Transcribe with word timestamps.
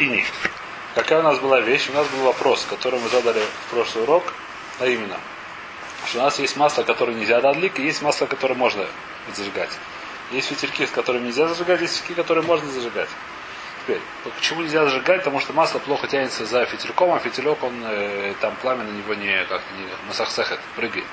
Ини. 0.00 0.24
Какая 0.94 1.20
у 1.20 1.22
нас 1.22 1.38
была 1.38 1.60
вещь? 1.60 1.88
У 1.90 1.92
нас 1.92 2.06
был 2.08 2.24
вопрос, 2.24 2.66
который 2.68 2.98
мы 2.98 3.08
задали 3.08 3.40
в 3.40 3.70
прошлый 3.70 4.04
урок, 4.04 4.32
а 4.78 4.86
именно, 4.86 5.16
что 6.06 6.20
у 6.20 6.22
нас 6.22 6.38
есть 6.38 6.56
масло, 6.56 6.82
которое 6.82 7.14
нельзя 7.14 7.40
дадлик, 7.40 7.78
и 7.78 7.82
есть 7.82 8.02
масло, 8.02 8.26
которое 8.26 8.54
можно 8.54 8.86
зажигать. 9.34 9.70
Есть 10.32 10.48
фитильки, 10.48 10.86
с 10.86 10.90
которыми 10.90 11.26
нельзя 11.26 11.48
зажигать, 11.48 11.80
есть 11.82 11.98
фитильки, 11.98 12.20
которые 12.20 12.44
можно 12.44 12.70
зажигать. 12.70 13.08
Теперь, 13.82 14.00
почему 14.36 14.62
нельзя 14.62 14.84
зажигать? 14.84 15.18
Потому 15.18 15.40
что 15.40 15.52
масло 15.52 15.78
плохо 15.78 16.06
тянется 16.06 16.46
за 16.46 16.64
фитильком, 16.64 17.12
а 17.12 17.18
фитилек, 17.18 17.62
он 17.62 17.74
э, 17.84 18.34
там 18.40 18.54
пламя 18.62 18.84
на 18.84 18.90
него 18.90 19.14
не 19.14 19.44
как 19.44 19.62
не 19.76 19.86
масахсехет, 20.08 20.60
прыгает. 20.76 21.06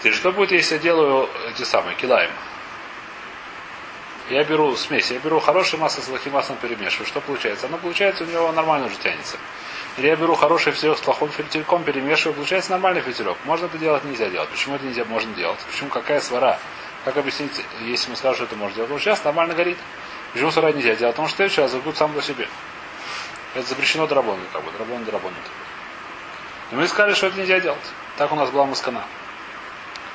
Теперь, 0.00 0.14
что 0.14 0.32
будет, 0.32 0.52
если 0.52 0.74
я 0.74 0.80
делаю 0.80 1.28
эти 1.48 1.62
самые, 1.62 1.96
килаем? 1.96 2.30
Я 4.30 4.42
беру 4.44 4.74
смесь, 4.76 5.10
я 5.10 5.18
беру 5.18 5.38
хорошее 5.38 5.82
масло 5.82 6.00
с 6.00 6.06
плохим 6.06 6.32
маслом 6.32 6.56
перемешиваю. 6.56 7.06
Что 7.06 7.20
получается? 7.20 7.66
Оно 7.66 7.76
получается, 7.76 8.24
у 8.24 8.26
него 8.26 8.50
нормально 8.52 8.86
уже 8.86 8.96
тянется. 8.96 9.36
Или 9.98 10.06
я 10.06 10.16
беру 10.16 10.34
хороший 10.34 10.72
фитилек 10.72 10.96
с 10.96 11.00
плохим 11.02 11.28
фитильком, 11.28 11.84
перемешиваю, 11.84 12.34
получается 12.34 12.70
нормальный 12.70 13.02
фитилек. 13.02 13.36
Можно 13.44 13.66
это 13.66 13.76
делать, 13.76 14.02
нельзя 14.04 14.30
делать. 14.30 14.48
Почему 14.48 14.76
это 14.76 14.86
нельзя, 14.86 15.04
можно 15.04 15.32
делать? 15.34 15.58
Почему 15.70 15.90
какая 15.90 16.20
свара? 16.20 16.58
Как 17.04 17.18
объяснить, 17.18 17.52
если 17.82 18.10
мы 18.10 18.16
скажем, 18.16 18.36
что 18.36 18.44
это 18.44 18.56
можно 18.56 18.76
делать? 18.76 18.90
Что 18.90 18.98
сейчас 18.98 19.24
нормально 19.24 19.54
горит. 19.54 19.76
Почему 20.32 20.50
свара 20.50 20.72
нельзя 20.72 20.94
делать? 20.96 21.14
Потому 21.14 21.28
что 21.28 21.36
следующий 21.36 21.60
раз 21.60 21.72
зажгут 21.72 21.96
сам 21.98 22.12
по 22.12 22.22
себе. 22.22 22.48
Это 23.54 23.68
запрещено 23.68 24.06
драбону, 24.06 24.40
как 24.52 24.64
бы, 24.64 24.72
драбон 24.72 25.04
драбон. 25.04 25.32
Но 26.70 26.78
мы 26.78 26.88
сказали, 26.88 27.14
что 27.14 27.26
это 27.26 27.38
нельзя 27.38 27.60
делать. 27.60 27.78
Так 28.16 28.32
у 28.32 28.36
нас 28.36 28.50
была 28.50 28.64
маскана. 28.64 29.04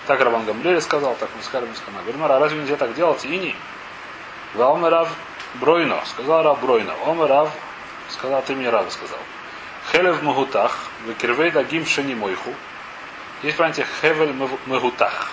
Так 0.07 0.20
Рабан 0.21 0.43
Гамлель 0.45 0.81
сказал, 0.81 1.15
так 1.15 1.29
мы 1.37 1.43
сказали 1.43 1.70
маскана. 1.70 2.01
Говорим, 2.01 2.23
а 2.23 2.39
разве 2.39 2.59
нельзя 2.59 2.76
так 2.77 2.95
делать? 2.95 3.23
И 3.26 3.37
не. 3.37 3.55
Ваомерав 4.53 5.09
Бройно, 5.55 6.03
сказал 6.05 6.44
Рав 6.44 6.59
Бройно. 6.62 6.94
Омерав, 7.05 7.52
сказал, 8.09 8.41
ты 8.41 8.55
мне 8.55 8.70
Рав 8.70 8.91
сказал. 8.91 9.20
Хелев 9.91 10.21
Магутах, 10.21 10.88
Векервей 11.05 11.51
Дагим 11.51 11.85
Шени 11.85 12.13
Мойху. 12.13 12.54
Есть 13.41 13.57
понятие 13.57 13.85
Хевель 14.01 14.34
Магутах. 14.65 15.32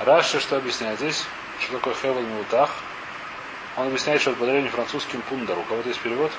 Раши 0.00 0.40
что 0.40 0.56
объясняет 0.56 0.98
здесь? 0.98 1.26
Что 1.60 1.74
такое 1.74 1.94
Хевель 1.94 2.26
Магутах? 2.26 2.70
Он 3.76 3.88
объясняет, 3.88 4.20
что 4.20 4.30
это 4.30 4.40
по 4.40 4.46
древнему 4.46 4.70
французским 4.70 5.20
пундер. 5.22 5.58
У 5.58 5.62
кого-то 5.62 5.88
есть 5.88 6.00
перевод? 6.00 6.32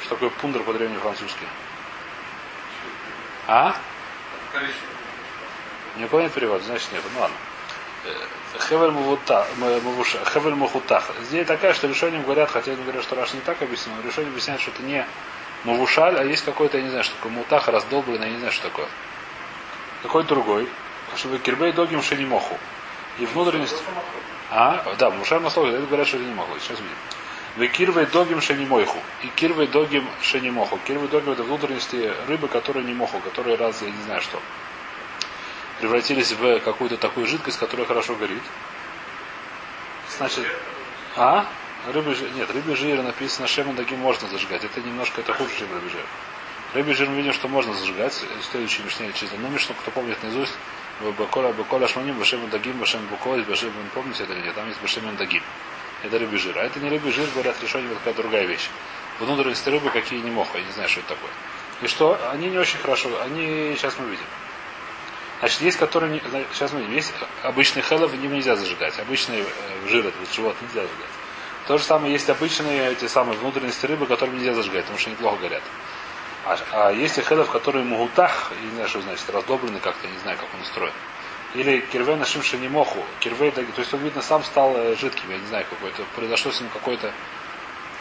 Что 0.00 0.10
такое 0.10 0.30
пундер 0.30 0.62
по 0.62 0.72
древнему 0.72 1.00
французски? 1.00 1.46
А? 3.46 3.74
Никого 5.96 6.22
нет 6.22 6.32
перевода, 6.32 6.64
значит 6.64 6.90
нет. 6.92 7.02
Ну 7.14 7.20
ладно. 7.20 7.36
Хевель 8.58 8.90
Мухутах. 10.54 11.06
Здесь 11.22 11.46
такая, 11.46 11.74
что 11.74 11.86
решением 11.86 12.22
говорят, 12.22 12.50
хотя 12.50 12.72
они 12.72 12.82
говорят, 12.82 13.02
что 13.02 13.16
Раш 13.16 13.32
не 13.34 13.40
так 13.40 13.62
объяснил, 13.62 13.94
но 13.96 14.02
решение 14.06 14.30
объясняет, 14.30 14.60
что 14.60 14.70
это 14.70 14.82
не 14.82 15.06
Мавушаль, 15.64 16.18
а 16.18 16.24
есть 16.24 16.44
какой-то, 16.44 16.76
я 16.76 16.84
не 16.84 16.90
знаю, 16.90 17.04
что 17.04 17.14
такое 17.16 17.32
Мутах, 17.32 17.68
раздолбленный, 17.68 18.26
я 18.26 18.32
не 18.32 18.38
знаю, 18.38 18.52
что 18.52 18.68
такое. 18.68 18.86
Какой 20.02 20.24
другой. 20.24 20.68
Чтобы 21.16 21.38
Кирбей 21.38 21.72
Догим 21.72 22.02
Шенимоху. 22.02 22.58
И 23.18 23.26
внутренность... 23.26 23.76
А? 24.50 24.84
Да, 24.98 25.10
Мушаль 25.10 25.40
Маслов, 25.40 25.68
это 25.68 25.86
говорят, 25.86 26.08
что 26.08 26.18
это 26.18 26.26
не 26.26 26.34
могло. 26.34 26.58
Сейчас 26.58 26.78
видим. 26.78 26.96
Вы 27.56 27.68
кирвей 27.68 28.06
догим 28.06 28.40
шенимойху. 28.40 28.98
И 29.22 29.26
кирвей 29.28 29.66
догим 29.66 30.06
шенимоху. 30.22 30.78
Кирвей 30.86 31.08
догим 31.08 31.32
это 31.32 31.42
внутренности 31.42 32.12
рыбы, 32.26 32.48
которые 32.48 32.84
не 32.84 32.94
моху, 32.94 33.20
которые 33.20 33.56
раз, 33.56 33.82
я 33.82 33.90
не 33.90 34.02
знаю 34.04 34.22
что 34.22 34.40
превратились 35.80 36.32
в 36.32 36.60
какую-то 36.60 36.96
такую 36.96 37.26
жидкость, 37.26 37.58
которая 37.58 37.86
хорошо 37.86 38.14
горит. 38.14 38.42
Значит, 40.16 40.46
а? 41.16 41.46
Рыбий 41.92 42.14
жир, 42.14 42.30
нет, 42.34 42.48
рыбий 42.50 42.76
жир 42.76 43.02
написано 43.02 43.48
шемон 43.48 43.74
таким 43.74 43.98
можно 43.98 44.28
зажигать. 44.28 44.62
Это 44.62 44.80
немножко, 44.80 45.20
это 45.20 45.32
хуже, 45.32 45.50
чем 45.58 45.72
рыбий 45.72 45.90
жир. 45.90 46.04
Рыбий 46.74 46.94
жир 46.94 47.08
мы 47.08 47.16
видим, 47.16 47.32
что 47.32 47.48
можно 47.48 47.74
зажигать. 47.74 48.14
Следующий 48.50 48.82
мишне 48.82 49.12
чисто. 49.12 49.36
Ну, 49.38 49.48
мишну, 49.48 49.74
кто 49.74 49.90
помнит 49.90 50.22
наизусть, 50.22 50.54
Бакола, 51.18 51.52
Бакола 51.52 51.88
Шманим, 51.88 52.18
Башем 52.18 52.48
Дагим, 52.50 52.78
Башем 52.78 53.04
Буколь, 53.06 53.42
Башем, 53.42 53.72
помните 53.94 54.22
это 54.22 54.32
или 54.32 54.42
нет? 54.42 54.54
Там 54.54 54.68
есть 54.68 54.80
Башем 54.80 55.16
Дагим. 55.16 55.42
Это 56.04 56.18
рыбий 56.18 56.38
жир. 56.38 56.56
А 56.58 56.62
это 56.62 56.78
не 56.78 56.88
рыбий 56.88 57.12
жир, 57.12 57.28
говорят, 57.34 57.56
решение 57.62 57.88
вот 57.88 57.98
какая 57.98 58.14
другая 58.14 58.44
вещь. 58.44 58.70
Внутренности 59.18 59.68
рыбы 59.68 59.90
какие 59.90 60.20
не 60.20 60.30
моху, 60.30 60.56
я 60.56 60.64
не 60.64 60.72
знаю, 60.72 60.88
что 60.88 61.00
это 61.00 61.10
такое. 61.10 61.30
И 61.82 61.88
что? 61.88 62.18
Они 62.30 62.48
не 62.48 62.58
очень 62.58 62.78
хорошо, 62.78 63.08
они, 63.22 63.74
сейчас 63.76 63.98
мы 63.98 64.08
видим. 64.08 64.24
Значит, 65.42 65.60
есть 65.62 65.76
которые, 65.76 66.22
сейчас 66.52 66.72
мы 66.72 66.82
есть 66.82 67.12
обычный 67.42 67.82
хелов, 67.82 68.14
им 68.14 68.32
нельзя 68.32 68.54
зажигать. 68.54 68.96
Обычный 69.00 69.40
э, 69.40 69.88
жир, 69.88 70.06
этот 70.06 70.32
живот 70.32 70.54
нельзя 70.62 70.82
зажигать. 70.82 71.10
То 71.66 71.78
же 71.78 71.82
самое 71.82 72.12
есть 72.12 72.30
обычные 72.30 72.92
эти 72.92 73.08
самые 73.08 73.36
внутренности 73.36 73.84
рыбы, 73.86 74.06
которые 74.06 74.36
нельзя 74.38 74.54
зажигать, 74.54 74.82
потому 74.82 75.00
что 75.00 75.10
они 75.10 75.16
плохо 75.16 75.38
горят. 75.38 75.62
А, 76.44 76.58
а 76.70 76.92
есть 76.92 77.18
и 77.18 77.22
хелов, 77.22 77.50
которые 77.50 77.84
мугутах, 77.84 78.52
я 78.54 78.68
не 78.68 78.74
знаю, 78.74 78.88
что 78.88 79.00
значит, 79.00 79.28
раздобрены 79.30 79.80
как-то, 79.80 80.06
не 80.06 80.18
знаю, 80.18 80.38
как 80.38 80.46
он 80.54 80.60
устроен. 80.60 80.92
Или 81.54 81.80
кирвей 81.90 82.14
нашим 82.14 82.44
шанимоху. 82.44 83.04
Кирвей, 83.18 83.50
то 83.50 83.62
есть 83.78 83.92
он, 83.92 83.98
видно, 83.98 84.22
сам 84.22 84.44
стал 84.44 84.76
э, 84.76 84.94
жидким, 84.94 85.28
я 85.28 85.38
не 85.38 85.46
знаю, 85.46 85.66
какой-то, 85.68 86.04
произошло 86.14 86.52
с 86.52 86.60
ним 86.60 86.70
какое-то 86.72 87.12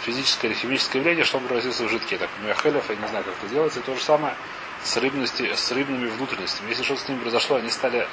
физическое 0.03 0.47
или 0.47 0.55
химическое 0.55 0.99
явление, 0.99 1.23
что 1.23 1.37
он 1.37 1.45
превратился 1.45 1.83
в 1.83 1.89
жидкий. 1.89 2.17
Так, 2.17 2.29
у 2.39 2.43
меня 2.43 2.53
хелев, 2.53 2.89
я 2.89 2.95
не 2.95 3.07
знаю, 3.07 3.23
как 3.23 3.33
это 3.37 3.47
делается, 3.47 3.79
и 3.79 3.83
то 3.83 3.95
же 3.95 4.01
самое 4.01 4.35
с, 4.83 4.97
рыбности, 4.97 5.53
с 5.53 5.71
рыбными 5.71 6.07
внутренностями. 6.07 6.69
Если 6.69 6.83
что-то 6.83 7.01
с 7.01 7.07
ними 7.07 7.19
произошло, 7.19 7.57
они 7.57 7.69
стали 7.69 8.07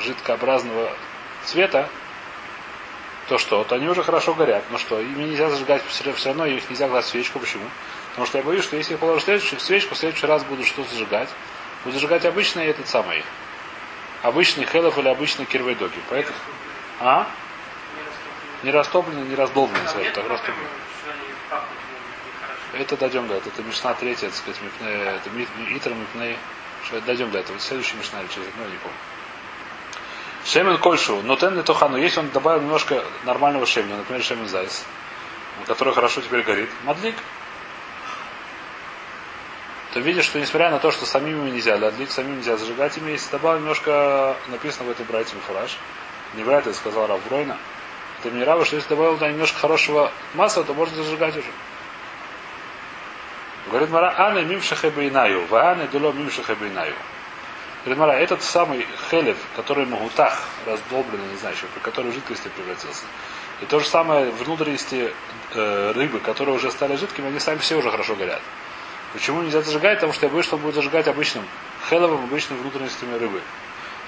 жидкообразного 0.00 0.92
цвета, 1.44 1.88
то 3.28 3.38
что? 3.38 3.64
То 3.64 3.74
они 3.74 3.88
уже 3.88 4.04
хорошо 4.04 4.34
горят. 4.34 4.64
Ну 4.70 4.78
что, 4.78 5.00
ими 5.00 5.24
нельзя 5.24 5.50
зажигать 5.50 5.82
все, 5.88 6.12
все 6.12 6.28
равно, 6.28 6.46
их 6.46 6.68
нельзя 6.70 6.88
класть 6.88 7.08
в 7.08 7.10
свечку. 7.10 7.40
Почему? 7.40 7.64
Потому 8.10 8.26
что 8.26 8.38
я 8.38 8.44
боюсь, 8.44 8.64
что 8.64 8.76
если 8.76 8.92
я 8.92 8.98
положу 8.98 9.20
следующую 9.20 9.58
свечку, 9.58 9.94
в 9.94 9.98
следующий 9.98 10.26
раз 10.26 10.44
буду 10.44 10.64
что 10.64 10.84
зажигать. 10.84 11.28
Буду 11.84 11.94
зажигать 11.96 12.24
обычный 12.24 12.66
этот 12.66 12.88
самый. 12.88 13.24
Обычный 14.22 14.64
хелов 14.64 14.96
или 14.98 15.08
обычный 15.08 15.44
кирвейдоги. 15.44 16.00
Поэтому. 16.08 16.36
А? 17.00 17.28
Не 18.62 18.70
растопленный, 18.70 19.22
не 19.22 19.34
раздолбленный, 19.34 20.10
так 20.14 20.28
растопленный. 20.28 20.85
Это 22.72 22.96
дойдем 22.96 23.28
до 23.28 23.34
этого. 23.34 23.52
Это 23.52 23.62
Мишна 23.62 23.94
третья, 23.94 24.26
так 24.26 24.36
сказать, 24.36 24.60
мипне, 24.60 24.90
это 24.90 25.30
Итра 25.76 25.94
Мипней. 25.94 26.36
Дойдем 27.06 27.30
до 27.30 27.38
этого. 27.38 27.58
Следующий 27.58 27.96
Мишна 27.96 28.20
или 28.20 28.28
через 28.28 28.48
одно, 28.48 28.64
я 28.64 28.70
не 28.70 28.76
помню. 28.78 28.96
Шемен 30.44 30.78
Кольшу, 30.78 31.22
но 31.22 31.34
тен 31.34 31.60
Тохану, 31.64 31.96
если 31.96 32.20
он 32.20 32.30
добавил 32.30 32.62
немножко 32.62 33.02
нормального 33.24 33.66
шемена, 33.66 33.96
например, 33.96 34.22
шемен 34.22 34.46
зайс, 34.46 34.84
который 35.66 35.92
хорошо 35.92 36.20
теперь 36.20 36.42
горит, 36.42 36.70
мадлик, 36.84 37.16
то 39.92 39.98
видишь, 39.98 40.26
что 40.26 40.38
несмотря 40.38 40.70
на 40.70 40.78
то, 40.78 40.92
что 40.92 41.04
самим 41.04 41.44
нельзя, 41.52 41.78
дадлик 41.78 42.12
самим 42.12 42.36
нельзя 42.36 42.56
зажигать 42.56 42.96
ими, 42.96 43.10
если 43.10 43.32
добавил 43.32 43.58
немножко, 43.58 44.36
написано 44.46 44.84
в 44.84 44.90
этом 44.90 45.06
брате 45.06 45.34
фураж, 45.48 45.76
не 46.34 46.44
брать, 46.44 46.66
это 46.66 46.76
сказал 46.76 47.08
Рав 47.08 47.20
Бройна, 47.28 47.58
это 48.20 48.32
мне 48.32 48.44
Рава, 48.44 48.64
что 48.64 48.76
если 48.76 48.90
добавил 48.90 49.18
немножко 49.18 49.58
хорошего 49.58 50.12
масла, 50.34 50.62
то 50.62 50.74
можно 50.74 51.02
зажигать 51.02 51.36
уже. 51.36 51.48
Говорит 53.68 53.90
Мара, 53.90 54.14
Ана 54.16 54.42
мимшаха 54.42 54.90
бейнаю, 54.90 55.46
ваана 55.46 55.88
дуло 55.88 56.12
мимшаха 56.12 56.54
бейнаю. 56.54 56.94
Говорит 57.84 57.98
Мара, 57.98 58.14
этот 58.14 58.42
самый 58.42 58.86
хелев, 59.10 59.36
который 59.56 59.86
магутах 59.86 60.40
раздолбленный, 60.66 61.28
не 61.28 61.36
знаю 61.36 61.56
еще, 61.56 61.66
который 61.82 62.12
в 62.12 62.14
жидкости 62.14 62.48
превратился. 62.48 63.04
И 63.60 63.64
то 63.66 63.80
же 63.80 63.86
самое 63.86 64.30
внутренности 64.30 65.12
э, 65.54 65.92
рыбы, 65.96 66.20
которые 66.20 66.54
уже 66.54 66.70
стали 66.70 66.96
жидкими, 66.96 67.28
они 67.28 67.40
сами 67.40 67.58
все 67.58 67.76
уже 67.76 67.90
хорошо 67.90 68.14
горят. 68.14 68.40
Почему 69.12 69.42
нельзя 69.42 69.62
зажигать? 69.62 69.96
Потому 69.98 70.12
что 70.12 70.26
я 70.26 70.30
боюсь, 70.30 70.46
что 70.46 70.56
он 70.56 70.62
будет 70.62 70.74
зажигать 70.74 71.08
обычным 71.08 71.44
хелевым, 71.88 72.24
обычными 72.24 72.60
внутренностями 72.60 73.16
рыбы. 73.18 73.40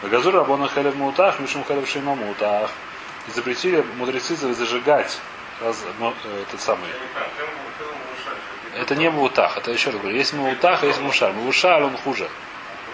Газур 0.02 0.34
Рабона 0.34 0.68
Хелев 0.68 0.94
Маутах, 0.94 1.41
Мишум 1.41 1.64
Хелев 1.64 1.88
Шейма 1.88 2.14
Маутах. 2.14 2.70
И 3.26 3.30
запретили 3.32 3.84
мудрецы 3.97 4.36
зажигать 4.36 5.18
раз, 5.60 5.84
ну, 5.98 6.14
этот 6.42 6.60
самый 6.60 6.88
это 8.78 8.95
не 8.95 9.10
мутах, 9.10 9.57
это 9.57 9.72
еще 9.72 9.91
раз 9.91 10.01
говорю. 10.01 10.16
Есть 10.16 10.33
мутах, 10.34 10.83
а 10.83 10.86
есть 10.86 11.01
мушар. 11.01 11.33
Мушар, 11.33 11.83
он 11.83 11.97
хуже 11.97 12.28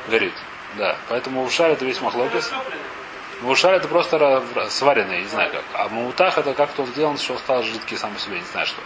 горит. 0.08 0.32
Да. 0.76 0.96
Поэтому 1.08 1.42
мушар 1.42 1.70
это 1.70 1.84
весь 1.84 2.00
махлокис. 2.00 2.50
Мушар 3.42 3.74
это 3.74 3.86
просто 3.88 4.42
сваренный, 4.70 5.20
не 5.20 5.26
знаю 5.26 5.52
как. 5.52 5.64
А 5.74 5.88
мутах 5.88 6.38
это 6.38 6.54
как-то 6.54 6.82
он 6.82 6.88
сделан, 6.88 7.18
что 7.18 7.36
стал 7.38 7.62
жидкий 7.62 7.98
сам 7.98 8.14
по 8.14 8.18
себе, 8.18 8.38
не 8.38 8.44
знаю 8.46 8.66
что. 8.66 8.80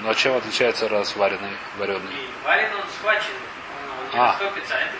Но 0.00 0.14
чем 0.14 0.36
отличается 0.36 1.04
сваренный, 1.04 1.56
вареный? 1.78 2.00
Вареный 2.44 2.76
он 2.76 2.84
схвачен. 2.98 3.34
А. 4.14 4.36
Это 4.38 4.52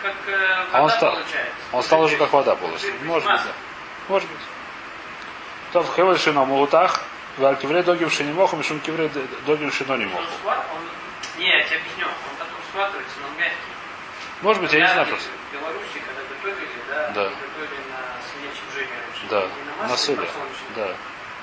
как 0.02 0.14
э, 0.26 0.64
вода 0.72 0.82
он 0.82 0.90
стал, 0.90 1.12
получается. 1.12 1.54
Он 1.72 1.82
стал 1.82 2.00
уже 2.02 2.16
как 2.16 2.32
вода 2.32 2.56
полностью. 2.56 2.94
Может 3.04 3.28
быть, 3.30 3.40
да. 3.44 3.52
Может 4.08 4.28
быть. 4.28 4.38
То 5.72 5.82
в 5.82 5.94
Хевель 5.94 6.18
Шино 6.18 6.44
Валь 7.38 7.56
кивре 7.56 7.82
догим 7.82 8.10
шинимоху, 8.10 8.56
мишум 8.56 8.80
кивре 8.80 9.10
догим 9.46 9.72
шинонимоху. 9.72 10.24
Не, 11.38 11.48
я 11.48 11.64
тебе 11.64 11.78
объясню. 11.78 12.06
Он 12.06 12.36
потом 12.38 12.56
схватывается, 12.68 13.14
но 13.20 13.28
он 13.28 13.36
мягкий. 13.38 13.72
Может 14.42 14.62
быть, 14.62 14.72
я 14.72 14.80
не 14.80 14.92
знаю 14.92 15.06
просто. 15.08 15.30
В 15.30 15.52
Беларуси, 15.54 16.02
когда 16.04 16.22
готовили, 16.22 16.68
да, 16.88 17.10
да. 17.10 17.24
готовили 17.24 17.80
на 17.88 18.00
свине 18.28 18.50
чужими. 18.52 18.96
Да, 19.30 19.48
на, 19.80 19.88
на 19.88 19.96
сыре. 19.96 20.28
Да. 20.76 20.94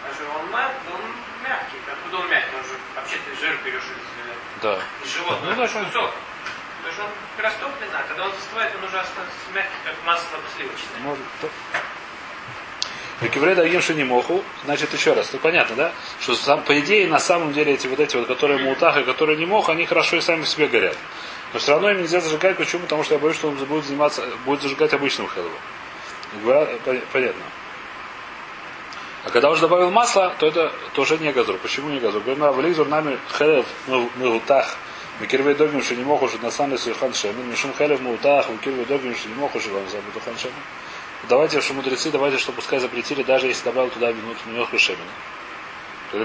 А 0.06 0.14
же 0.14 0.28
он, 0.30 0.54
он 0.54 1.02
мягкий. 1.44 1.78
Откуда 1.92 2.18
он 2.24 2.30
мягкий? 2.30 2.56
Он 2.56 2.64
же 2.64 2.78
вообще-то 2.96 3.36
жир 3.40 3.58
берешь 3.66 3.84
из, 3.84 3.90
э, 3.90 4.34
да. 4.62 4.80
из 5.04 5.10
животного. 5.10 5.52
Ну, 5.52 5.56
даже 5.56 5.78
он... 5.80 5.86
Кусок. 5.86 6.14
Потому 6.78 6.94
что 6.94 7.04
он 7.04 7.12
растоплен, 7.44 7.90
а 7.94 8.04
когда 8.08 8.26
он 8.26 8.32
застывает, 8.32 8.76
он 8.76 8.84
уже 8.84 9.00
остается 9.00 9.36
мягкий, 9.54 9.78
как 9.84 9.96
масло 10.06 10.38
сливочное. 10.56 11.00
Может, 11.00 11.24
то. 13.20 13.26
Викиврей 13.26 13.56
дагим 13.56 13.82
не 13.98 14.04
моху, 14.04 14.44
значит, 14.66 14.94
еще 14.94 15.14
раз, 15.14 15.32
ну 15.34 15.40
понятно, 15.40 15.76
да? 15.76 15.92
Что 16.20 16.36
сам, 16.36 16.64
по 16.64 16.80
идее, 16.80 17.08
на 17.08 17.20
самом 17.20 17.54
деле, 17.54 17.74
эти 17.74 17.88
вот 17.88 18.00
эти 18.00 18.16
вот, 18.16 18.28
которые 18.28 18.60
мутах 18.60 18.98
и 18.98 19.04
которые 19.04 19.38
не 19.38 19.46
мох, 19.46 19.70
они 19.70 19.86
хорошо 19.86 20.18
и 20.18 20.22
сами 20.22 20.44
себе 20.46 20.68
горят. 20.68 20.98
Но 21.54 21.60
все 21.60 21.72
равно 21.72 21.92
им 21.92 22.02
нельзя 22.02 22.20
зажигать, 22.22 22.58
почему? 22.58 22.84
Потому 22.84 23.04
что 23.04 23.16
я 23.16 23.20
боюсь, 23.20 23.36
что 23.36 23.50
он 23.50 23.56
будет 23.56 23.86
заниматься, 23.86 24.24
будет 24.46 24.62
зажигать 24.62 24.94
обычным 24.94 25.28
хеловым. 25.28 25.54
Понятно. 27.12 27.42
А 29.26 29.30
когда 29.32 29.50
уже 29.50 29.62
добавил 29.62 29.92
масло, 29.92 30.34
то 30.40 30.48
это 30.48 30.72
тоже 30.94 31.18
не 31.18 31.32
газур. 31.34 31.58
Почему 31.58 31.90
не 31.90 32.00
газур? 32.00 32.22
Говорим, 32.22 32.74
в 32.74 32.90
нами 32.90 33.20
хелев 33.38 33.66
мутах, 33.88 34.78
Викирвей 35.20 35.56
догим, 35.56 35.84
что 35.84 35.96
не 35.96 36.04
мог 36.06 36.22
уже 36.22 36.38
на 36.38 36.50
самом 36.50 36.78
деле 36.78 36.96
хан 36.96 37.14
шемен, 37.14 37.50
мишум 37.50 37.74
хелев 37.78 38.00
мутах, 38.00 38.50
викирвей 38.50 38.86
догим, 38.86 39.14
что 39.16 39.28
не 39.28 39.36
мог 39.36 39.54
уже 39.54 39.70
вам 39.70 39.84
забыть 39.90 40.24
хан 40.24 40.38
шемен. 40.38 40.56
Давайте, 41.28 41.60
что 41.62 41.74
мудрецы, 41.74 42.12
давайте, 42.12 42.38
что 42.38 42.52
пускай 42.52 42.80
запретили, 42.80 43.24
даже 43.24 43.48
если 43.48 43.66
добавил 43.66 43.90
туда 43.90 44.12
немножко 44.12 44.78
шемена. 44.80 45.04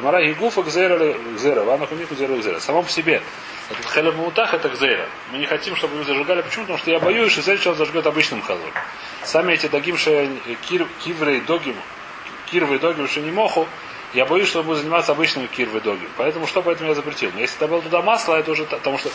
Мара 0.00 0.22
гигуфа 0.24 0.62
гзера 0.62 1.14
гзера, 1.34 1.62
вану 1.64 1.86
хамику 1.86 2.14
гзера 2.14 2.36
гзера. 2.36 2.60
Само 2.60 2.82
по 2.82 2.88
себе. 2.88 3.22
Хелев 3.92 4.14
мутах 4.14 4.54
это 4.54 4.68
гзера. 4.70 5.08
Мы 5.30 5.38
не 5.38 5.46
хотим, 5.46 5.76
чтобы 5.76 5.96
вы 5.96 6.04
зажигали. 6.04 6.40
Почему? 6.40 6.64
Потому 6.64 6.78
что 6.78 6.90
я 6.90 7.00
боюсь, 7.00 7.32
что 7.32 7.42
следующий 7.42 7.68
он 7.68 7.76
зажгет 7.76 8.06
обычным 8.06 8.42
хелем. 8.42 8.72
Сами 9.24 9.52
эти 9.52 9.66
дагим 9.66 9.98
ше 9.98 10.30
кир, 10.68 10.86
кивры 11.04 11.38
и 11.38 11.40
догим, 11.40 11.76
кирвы 12.50 12.78
догим 12.78 13.08
ше 13.08 13.20
не 13.20 13.30
моху, 13.30 13.68
я 14.14 14.24
боюсь, 14.24 14.48
что 14.48 14.62
будет 14.62 14.78
заниматься 14.78 15.12
обычным 15.12 15.48
кирвы 15.48 15.80
догим. 15.80 16.08
Поэтому 16.16 16.46
что 16.46 16.62
поэтому 16.62 16.90
я 16.90 16.94
запретил? 16.94 17.30
Но 17.34 17.40
если 17.40 17.58
добавил 17.58 17.82
туда 17.82 18.00
масло, 18.00 18.36
это 18.36 18.52
уже 18.52 18.64
потому 18.64 18.96
что 18.96 19.10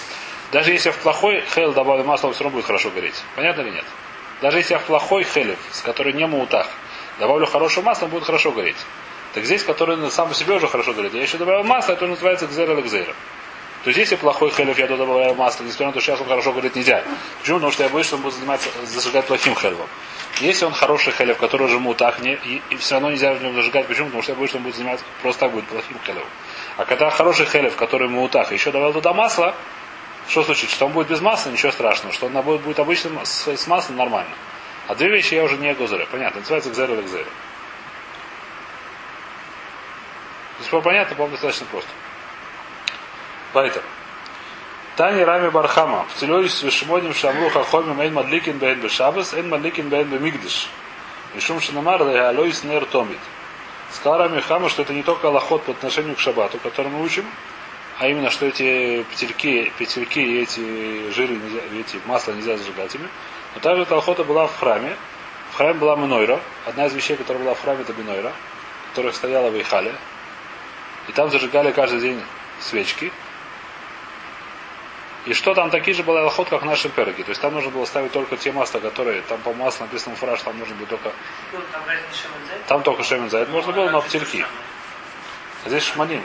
даже 0.52 0.72
если 0.72 0.90
я 0.90 0.94
в 0.94 0.98
плохой 1.00 1.44
хейл 1.56 1.74
добавлю 1.74 2.04
масло, 2.04 2.28
он 2.28 2.34
все 2.34 2.44
равно 2.44 2.58
будет 2.58 2.66
хорошо 2.66 2.90
гореть. 2.92 3.24
Понятно 3.36 3.62
или 3.62 3.72
нет? 3.72 3.86
Даже 4.42 4.58
если 4.58 4.74
я 4.74 4.80
плохой 4.80 5.24
хелев, 5.24 5.60
с 5.72 5.82
который 5.82 6.14
не 6.14 6.26
маутах, 6.26 6.68
добавлю 7.20 7.46
хорошее 7.46 7.86
масло, 7.86 8.06
он 8.06 8.12
будет 8.12 8.24
хорошо 8.24 8.52
гореть. 8.52 8.78
Так 9.34 9.46
здесь, 9.46 9.64
который 9.64 10.10
сам 10.12 10.30
по 10.30 10.34
себе 10.34 10.56
уже 10.56 10.68
хорошо 10.68 10.94
горит. 10.94 11.14
Я 11.14 11.22
еще 11.22 11.38
добавил 11.38 11.64
масло, 11.64 11.94
это 11.94 12.08
называется 12.08 12.48
гзера 12.48 12.74
или 12.74 12.82
гзера. 12.82 13.14
То 13.84 13.90
есть 13.90 13.98
если 13.98 14.16
плохой 14.18 14.52
хелев, 14.52 14.78
я 14.78 14.88
туда 14.88 15.06
добавляю 15.06 15.36
масло, 15.36 15.64
несмотря 15.64 15.88
на 15.88 15.94
то, 15.94 16.02
что 16.02 16.12
сейчас 16.12 16.22
он 16.22 16.28
хорошо 16.28 16.52
горит, 16.52 16.76
нельзя. 16.76 17.04
Почему? 17.40 17.58
Потому 17.58 17.72
что 17.72 17.84
я 17.84 17.90
боюсь, 17.90 18.08
что 18.08 18.18
он 18.18 18.24
будет 18.24 18.34
заниматься, 18.34 18.70
зажигать 18.86 19.26
плохим 19.26 19.56
хелевом. 19.56 19.88
Если 20.42 20.66
он 20.66 20.74
хороший 20.74 21.14
хелев, 21.14 21.38
который 21.38 21.68
уже 21.68 21.80
мутах, 21.80 22.20
не, 22.20 22.34
и, 22.34 22.62
и 22.72 22.76
все 22.76 22.96
равно 22.96 23.12
нельзя 23.12 23.34
в 23.34 23.42
нем 23.42 23.56
зажигать. 23.56 23.88
Почему? 23.88 24.08
Потому 24.08 24.24
что 24.24 24.32
я 24.34 24.36
боюсь, 24.36 24.50
что 24.50 24.58
он 24.58 24.64
будет 24.64 24.76
заниматься, 24.76 25.06
просто 25.22 25.40
так 25.42 25.52
будет 25.52 25.66
плохим 25.66 25.98
хелевом. 26.06 26.28
А 26.78 26.86
когда 26.86 27.10
хороший 27.10 27.46
хелев, 27.46 27.76
который 27.76 28.10
мутах, 28.10 28.52
еще 28.52 28.72
добавил 28.72 28.94
туда 28.94 29.14
масло, 29.14 29.56
что 30.30 30.44
случится? 30.44 30.76
Что 30.76 30.86
он 30.86 30.92
будет 30.92 31.08
без 31.08 31.22
масла, 31.22 31.50
ничего 31.50 31.72
страшного. 31.72 32.14
Что 32.14 32.28
он 32.28 32.34
будет, 32.44 32.62
будет 32.62 32.80
обычным 32.80 33.20
с, 33.26 33.48
с 33.48 33.68
маслом 33.68 33.98
нормально. 33.98 34.32
А 34.88 34.96
две 34.96 35.10
вещи 35.10 35.34
я 35.34 35.44
уже 35.44 35.58
не 35.58 35.74
гузера. 35.74 36.06
Понятно, 36.06 36.40
называется 36.40 36.70
гзера 36.70 36.94
или 36.94 37.02
гзера. 37.02 37.26
Было 40.72 40.82
понятно, 40.82 41.16
по-моему, 41.16 41.32
достаточно 41.32 41.66
просто. 41.72 41.90
Поэтому. 43.54 43.86
Тани 44.96 45.24
Рами 45.24 45.50
Бархама. 45.50 46.06
В 46.10 46.20
Телёйс 46.20 46.54
с 46.54 46.64
Вишмоним 46.64 47.14
Шамру 47.14 47.50
Хахомим 47.50 48.00
Эйн 48.00 48.14
Мадликин 48.14 48.60
Бейн 48.60 48.80
Бешабас, 48.82 49.34
Эйн 49.34 49.50
Мадликин 49.50 49.90
Бейн 49.90 50.08
Бемигдыш. 50.08 50.70
Мишум 51.34 51.60
Шинамар 51.60 52.04
да 52.04 52.30
Алойс 52.30 52.64
Нер 52.64 52.86
Томит. 52.86 53.20
Сказал 53.92 54.20
Рами 54.20 54.42
Хама, 54.42 54.70
что 54.70 54.84
это 54.84 54.94
не 54.94 55.02
только 55.02 55.28
лоход 55.28 55.64
по 55.64 55.72
отношению 55.72 56.16
к 56.16 56.20
шабату, 56.20 56.60
который 56.60 56.92
мы 56.92 57.02
учим, 57.02 57.26
а 58.00 58.08
именно, 58.08 58.30
что 58.30 58.46
эти 58.46 59.04
петельки, 59.04 59.74
петельки 59.78 60.20
и 60.20 60.42
эти 60.42 61.12
жиры, 61.12 61.36
нельзя, 61.36 61.60
эти 61.78 62.00
масла 62.06 62.32
нельзя 62.32 62.56
зажигать 62.56 62.96
ими. 62.96 63.10
Но 63.56 63.60
также 63.60 63.84
эта 63.84 63.98
охота 63.98 64.24
была 64.24 64.48
в 64.48 64.58
храме. 64.58 64.96
В 65.52 65.58
храме 65.58 65.74
была 65.74 65.98
Минойра. 65.98 66.40
Одна 66.66 66.86
из 66.86 66.94
вещей, 66.94 67.18
которая 67.18 67.44
была 67.44 67.56
в 67.56 67.62
храме, 67.62 67.82
это 67.82 67.94
Минойра, 67.94 68.32
которая 68.92 69.12
стояла 69.12 69.50
в 69.50 69.60
Ихале. 69.60 69.94
И 71.10 71.12
там 71.12 71.30
зажигали 71.30 71.72
каждый 71.74 72.00
день 72.00 72.22
свечки. 72.62 73.12
И 75.26 75.34
что 75.34 75.54
там 75.54 75.70
такие 75.70 75.94
же 75.94 76.04
была 76.04 76.26
охот, 76.26 76.48
как 76.48 76.62
в 76.62 76.66
нашем 76.66 76.92
переге. 76.92 77.24
То 77.24 77.32
есть 77.32 77.42
там 77.42 77.54
нужно 77.54 77.70
было 77.70 77.84
ставить 77.84 78.14
только 78.14 78.38
те 78.38 78.54
масла, 78.54 78.80
которые, 78.80 79.24
там 79.24 79.42
по 79.42 79.52
маслу 79.54 79.86
написано 79.86 80.16
фраж, 80.16 80.42
там 80.42 80.58
нужно 80.58 80.76
было 80.76 80.88
только, 80.88 81.12
там 82.68 82.82
только 82.82 83.04
шемен 83.04 83.30
за 83.30 83.40
это 83.40 83.52
можно 83.52 83.74
было, 83.74 83.90
но 83.90 84.02
петельки. 84.02 84.46
А 85.66 85.70
здесь 85.70 85.84
шманим. 85.84 86.24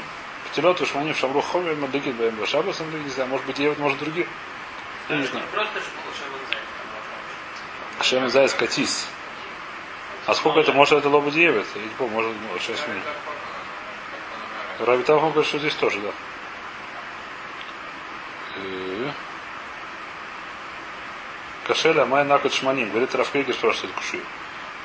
Петелет 0.55 0.81
и 0.81 0.87
шманим 0.87 1.17
шамру 1.17 1.41
хоми, 1.41 1.75
мадыкин 1.75 2.13
бэм 2.13 2.37
бэшабас, 2.37 2.79
не 2.79 3.11
знаю, 3.11 3.29
может 3.29 3.45
быть, 3.45 3.59
евет, 3.59 3.77
может 3.81 3.99
другие. 3.99 4.29
Я 5.09 5.17
не 5.17 5.27
знаю. 5.27 5.45
Шемен 8.03 8.29
заяц 8.29 8.55
катис. 8.55 9.09
А 10.27 10.35
сколько 10.35 10.61
это, 10.61 10.73
может, 10.73 10.97
это 10.97 11.09
лоба 11.09 11.33
девять? 11.33 11.67
Я 11.75 11.83
не 11.83 11.89
помню, 11.99 12.33
может, 12.49 12.63
6 12.63 12.89
минут. 12.89 13.03
Раби 14.79 15.03
Талхан 15.03 15.31
говорит, 15.31 15.49
что 15.49 15.59
здесь 15.59 15.75
тоже, 15.75 15.99
да. 16.01 16.11
Э. 18.57 19.11
Кашеля 21.67 22.03
Амай 22.03 22.25
Накот 22.25 22.55
Шманим. 22.55 22.91
Говорит 22.91 23.13
Рафкейги, 23.15 23.51
спрашивает 23.51 23.93
Куши. 23.97 24.21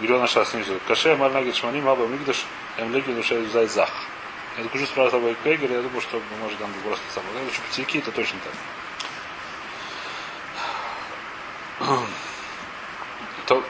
Где 0.02 0.14
он 0.14 0.22
нашла 0.22 0.46
снизу? 0.46 0.80
Каше 0.88 1.10
Амай 1.10 1.30
Накот 1.30 1.56
Шманим, 1.56 1.88
Аба 1.88 2.08
Мигдаш, 2.08 2.44
Эмлеги 2.78 3.12
Душа 3.12 3.36
Зайзах. 3.54 3.92
Я 4.62 4.68
Куши 4.68 4.86
спрашивает 4.86 5.38
Аба 5.38 5.44
Кейгер, 5.44 5.72
я 5.72 5.82
думаю, 5.82 6.02
что 6.02 6.22
может 6.42 6.60
там 6.60 6.70
просто 6.84 7.04
сам. 7.14 7.24
Я 7.34 7.42
лучше 7.44 7.62
потеки, 7.62 8.00
это 8.00 8.12
точно 8.12 8.40
так. 11.80 11.88
То 13.46 13.64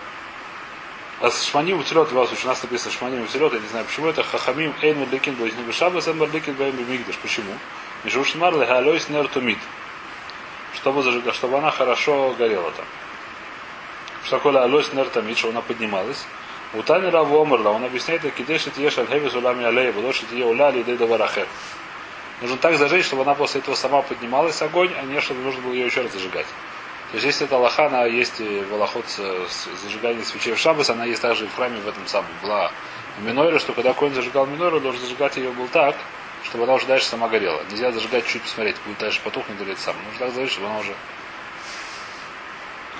а 1.21 1.29
шманим 1.29 1.79
утилет, 1.79 2.11
вас 2.11 2.29
у 2.31 2.47
нас 2.47 2.63
написано 2.63 2.91
шманим 2.91 3.23
утилет, 3.23 3.53
я 3.53 3.59
не 3.59 3.67
знаю 3.67 3.85
почему 3.85 4.07
это 4.07 4.23
хахамим 4.23 4.73
эйн 4.81 4.99
марликин 4.99 5.35
бойзни 5.35 5.61
бешабас 5.63 6.07
эйн 6.07 6.17
марликин 6.17 6.53
бэйн 6.53 6.75
бемигдаш. 6.75 7.17
Почему? 7.17 7.53
Мишуш 8.03 8.35
марле 8.35 8.65
галойс 8.65 9.09
нер 9.09 9.27
тумит. 9.27 9.59
Чтобы 10.73 11.03
зажигать, 11.03 11.35
чтобы 11.35 11.57
она 11.57 11.69
хорошо 11.71 12.33
горела 12.37 12.71
там. 12.71 12.85
Что 14.23 14.37
такое 14.37 14.63
алойс 14.63 14.91
нер 14.93 15.07
тумит, 15.09 15.37
что 15.37 15.49
она 15.49 15.61
поднималась. 15.61 16.25
У 16.73 16.83
Тани 16.83 17.09
Раву 17.09 17.41
Омерла, 17.41 17.69
он 17.69 17.83
объясняет, 17.83 18.21
что 18.21 18.29
кидеш 18.29 18.67
это 18.67 18.79
ешь 18.79 18.97
альхевис 18.97 19.33
улами 19.33 19.65
алея, 19.65 19.91
будешь 19.91 20.21
это 20.21 20.45
уляли 20.45 20.81
и 20.81 20.97
даварахер. 20.97 21.47
Нужно 22.41 22.57
так 22.57 22.77
зажечь, 22.77 23.05
чтобы 23.05 23.23
она 23.23 23.33
после 23.33 23.61
этого 23.61 23.73
сама 23.73 24.03
поднималась 24.03 24.61
огонь, 24.61 24.93
а 24.95 25.01
не 25.01 25.19
чтобы 25.19 25.41
нужно 25.41 25.61
было 25.61 25.73
ее 25.73 25.87
еще 25.87 26.01
раз 26.01 26.11
зажигать. 26.13 26.45
То 27.09 27.15
есть, 27.15 27.25
если 27.25 27.47
это 27.47 27.55
Аллаха, 27.55 27.87
она 27.87 28.05
есть 28.05 28.39
в 28.39 29.03
с, 29.07 29.67
зажиганием 29.83 30.23
свечей 30.23 30.53
в 30.53 30.59
Шабас, 30.59 30.91
она 30.91 31.05
есть 31.05 31.23
также 31.23 31.45
и 31.45 31.47
в 31.47 31.55
храме 31.55 31.79
в 31.79 31.87
этом 31.87 32.05
самом. 32.05 32.29
Была 32.43 32.71
в 33.17 33.23
Миноре, 33.23 33.57
что 33.57 33.73
когда 33.73 33.93
Коин 33.93 34.13
зажигал 34.13 34.45
Минору, 34.45 34.79
должен 34.79 35.01
зажигать 35.01 35.37
ее 35.37 35.49
был 35.49 35.67
так, 35.69 35.95
чтобы 36.43 36.65
она 36.65 36.75
уже 36.75 36.85
дальше 36.85 37.07
сама 37.07 37.27
горела. 37.27 37.63
Нельзя 37.71 37.91
зажигать 37.91 38.27
чуть 38.27 38.43
посмотреть, 38.43 38.75
будет 38.85 38.99
дальше 38.99 39.19
потухнет 39.23 39.59
или 39.59 39.71
это 39.71 39.81
сам. 39.81 39.95
Нужно 40.05 40.27
так 40.27 40.35
зажечь, 40.35 40.51
чтобы 40.51 40.67
она 40.67 40.77
уже... 40.77 40.93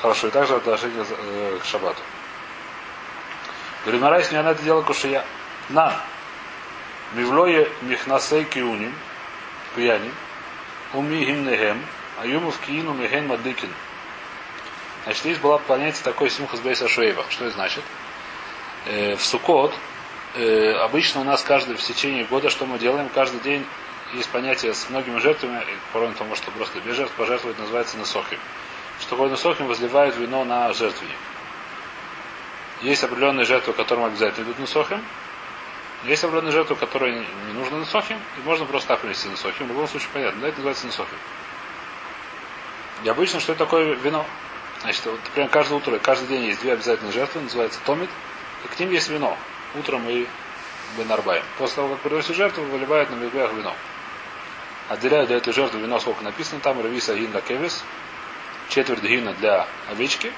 Хорошо, 0.01 0.27
и 0.27 0.31
также 0.31 0.55
отношение 0.55 1.05
к 1.61 1.65
Шабату. 1.65 2.01
Гримарайс 3.85 4.31
не 4.31 4.37
она 4.37 4.51
это 4.51 4.63
делала 4.63 4.81
кушия. 4.81 5.23
На. 5.69 5.93
Мивлое 7.13 7.67
михнасей 7.81 8.43
киуним, 8.43 8.93
пьяним, 9.75 10.13
уми 10.93 11.25
гимнехем, 11.25 11.83
а 12.19 12.25
юмов 12.25 12.59
киину 12.59 12.93
мехен 12.93 13.27
мадыкин. 13.27 13.69
Значит, 15.03 15.21
здесь 15.23 15.37
была 15.39 15.57
понятие 15.57 16.03
такой 16.03 16.29
симхас 16.29 16.59
бейса 16.59 16.87
шуэйва. 16.87 17.25
Что 17.29 17.45
это 17.45 17.55
значит? 17.55 17.83
Э, 18.85 19.15
в 19.15 19.25
Сукот 19.25 19.73
э, 20.35 20.73
обычно 20.73 21.21
у 21.21 21.23
нас 21.23 21.41
каждый 21.41 21.75
в 21.75 21.81
течение 21.81 22.25
года, 22.25 22.49
что 22.49 22.65
мы 22.65 22.77
делаем, 22.77 23.09
каждый 23.09 23.39
день 23.39 23.65
есть 24.13 24.29
понятие 24.29 24.73
с 24.73 24.89
многими 24.89 25.17
жертвами, 25.19 25.61
и 25.61 25.93
порой 25.93 26.13
то 26.13 26.23
может 26.25 26.43
просто 26.45 26.79
без 26.81 26.95
жертв 26.95 27.13
пожертвовать, 27.15 27.57
называется 27.57 27.97
насохим. 27.97 28.39
Что 28.99 29.11
такое 29.11 29.29
насохим? 29.29 29.67
Возливают 29.67 30.15
вино 30.15 30.43
на 30.43 30.73
жертвенник. 30.73 31.17
Есть 32.81 33.03
определенные 33.03 33.45
жертвы, 33.45 33.73
которым 33.73 34.05
обязательно 34.05 34.45
идут 34.45 34.59
насохим. 34.59 35.03
Есть 36.05 36.23
определенные 36.23 36.53
жертвы, 36.53 36.75
которые 36.77 37.13
не, 37.19 37.53
нужны 37.53 37.79
насохим, 37.79 38.17
и 38.37 38.47
можно 38.47 38.65
просто 38.65 38.89
так 38.89 39.01
принести 39.01 39.27
насохим. 39.27 39.67
В 39.67 39.69
любом 39.69 39.87
случае 39.87 40.09
понятно, 40.13 40.41
да, 40.41 40.47
это 40.47 40.57
называется 40.57 40.85
насохим. 40.87 41.17
И 43.03 43.09
обычно, 43.09 43.39
что 43.39 43.51
это 43.51 43.65
такое 43.65 43.95
вино? 43.95 44.25
Значит, 44.81 45.05
вот, 45.05 45.19
например, 45.25 45.49
каждое 45.49 45.75
утро, 45.75 45.99
каждый 45.99 46.27
день 46.29 46.45
есть 46.45 46.61
две 46.61 46.73
обязательные 46.73 47.11
жертвы, 47.11 47.41
называется 47.41 47.79
томит, 47.85 48.09
и 48.63 48.67
к 48.67 48.79
ним 48.79 48.91
есть 48.91 49.09
вино. 49.09 49.37
Утром 49.75 50.07
и 50.09 50.25
бенарбаем. 50.97 51.43
После 51.57 51.77
того, 51.77 51.89
как 51.89 51.99
приносят 51.99 52.35
жертву, 52.35 52.63
выливают 52.63 53.09
на 53.09 53.15
мизбех 53.15 53.51
вино. 53.53 53.75
Отделяют 54.87 55.27
для 55.27 55.37
этой 55.37 55.53
жертвы 55.53 55.81
вино, 55.81 55.99
сколько 55.99 56.23
написано 56.23 56.61
там, 56.61 56.81
ревиса 56.81 57.13
гинда 57.13 57.41
кевис, 57.41 57.83
четверть 58.69 59.03
гина 59.03 59.33
для 59.33 59.67
овечки, 59.89 60.31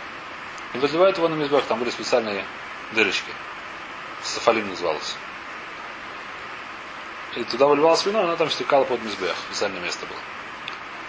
и 0.74 0.78
выливают 0.78 1.18
его 1.18 1.28
на 1.28 1.36
мизбех, 1.36 1.64
там 1.66 1.80
были 1.80 1.90
специальные 1.90 2.46
дырочки. 2.92 3.32
Сафалим 4.24 4.70
называлось. 4.70 5.16
И 7.36 7.44
туда 7.46 7.68
выливалось 7.68 8.06
вино, 8.06 8.22
оно 8.22 8.36
там 8.36 8.50
стекало 8.50 8.84
под 8.84 9.02
мизбех. 9.04 9.36
Специальное 9.50 9.82
место 9.82 10.06
было. 10.06 10.20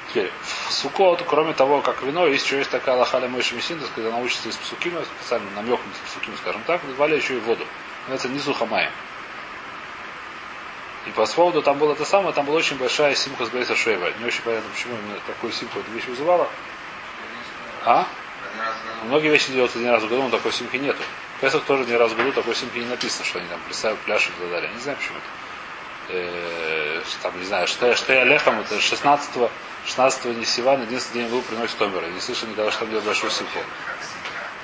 Теперь, 0.08 0.30
в 0.42 0.72
Сукот, 0.72 1.22
кроме 1.26 1.54
того, 1.54 1.80
как 1.80 2.02
вино, 2.02 2.26
есть 2.26 2.44
еще 2.44 2.58
есть 2.58 2.70
такая 2.70 2.96
лохаля 2.96 3.28
Мойши 3.28 3.54
Мессинда, 3.54 3.86
когда 3.94 4.10
она 4.10 4.18
учится 4.18 4.48
из 4.48 4.56
псукима, 4.56 5.02
специально 5.04 5.50
намеком 5.56 5.86
из 5.90 6.10
псукима, 6.10 6.36
скажем 6.36 6.62
так, 6.66 6.82
назвали 6.84 7.16
еще 7.16 7.36
и 7.36 7.40
воду. 7.40 7.66
Называется 8.02 8.28
Низу 8.28 8.52
Хамая. 8.52 8.90
И 11.06 11.10
по 11.10 11.26
поводу 11.26 11.62
там 11.62 11.78
было 11.78 11.92
это 11.92 12.04
самое, 12.04 12.34
там 12.34 12.44
была 12.46 12.58
очень 12.58 12.76
большая 12.76 13.14
симха 13.14 13.46
с 13.46 13.48
Бейса 13.48 13.74
Шейва. 13.74 14.12
Не 14.18 14.26
очень 14.26 14.42
понятно, 14.42 14.70
почему 14.70 14.96
именно 14.96 15.18
такую 15.26 15.52
симху 15.52 15.78
эта 15.80 15.90
вещь 15.90 16.06
вызывала. 16.06 16.48
А? 17.84 18.06
Многие 19.04 19.28
вещи 19.28 19.52
делаются 19.52 19.78
один 19.78 19.90
раз 19.90 20.02
в 20.02 20.08
году, 20.08 20.22
но 20.22 20.30
такой 20.30 20.52
симки 20.52 20.76
нету. 20.76 21.02
Песах 21.40 21.64
тоже 21.64 21.84
ни 21.84 21.92
раз 21.92 22.12
в 22.12 22.16
году 22.16 22.32
такой 22.32 22.54
симки 22.54 22.78
не 22.78 22.86
написано, 22.86 23.24
что 23.24 23.38
они 23.38 23.48
там 23.48 23.60
плясают, 23.66 23.98
пляшут 24.00 24.32
и 24.38 24.40
так 24.40 24.50
далее. 24.50 24.70
Я 24.70 24.76
не 24.76 24.82
знаю 24.82 24.98
почему 24.98 25.18
это. 25.18 25.26
Э, 26.14 27.02
там, 27.22 27.38
не 27.38 27.44
знаю, 27.44 27.66
что, 27.66 27.94
что 27.96 28.12
я 28.12 28.24
лехом, 28.24 28.60
это 28.60 28.80
16 28.80 29.50
16 29.86 30.36
Нисиван, 30.36 30.82
единственный 30.82 31.22
день 31.22 31.32
был 31.32 31.42
приносит 31.42 31.76
Томера. 31.76 32.06
Не 32.06 32.20
слышал 32.20 32.48
никогда, 32.48 32.70
что 32.70 32.80
там 32.80 32.88
делают 32.88 33.06
большую 33.06 33.30
симху. 33.30 33.58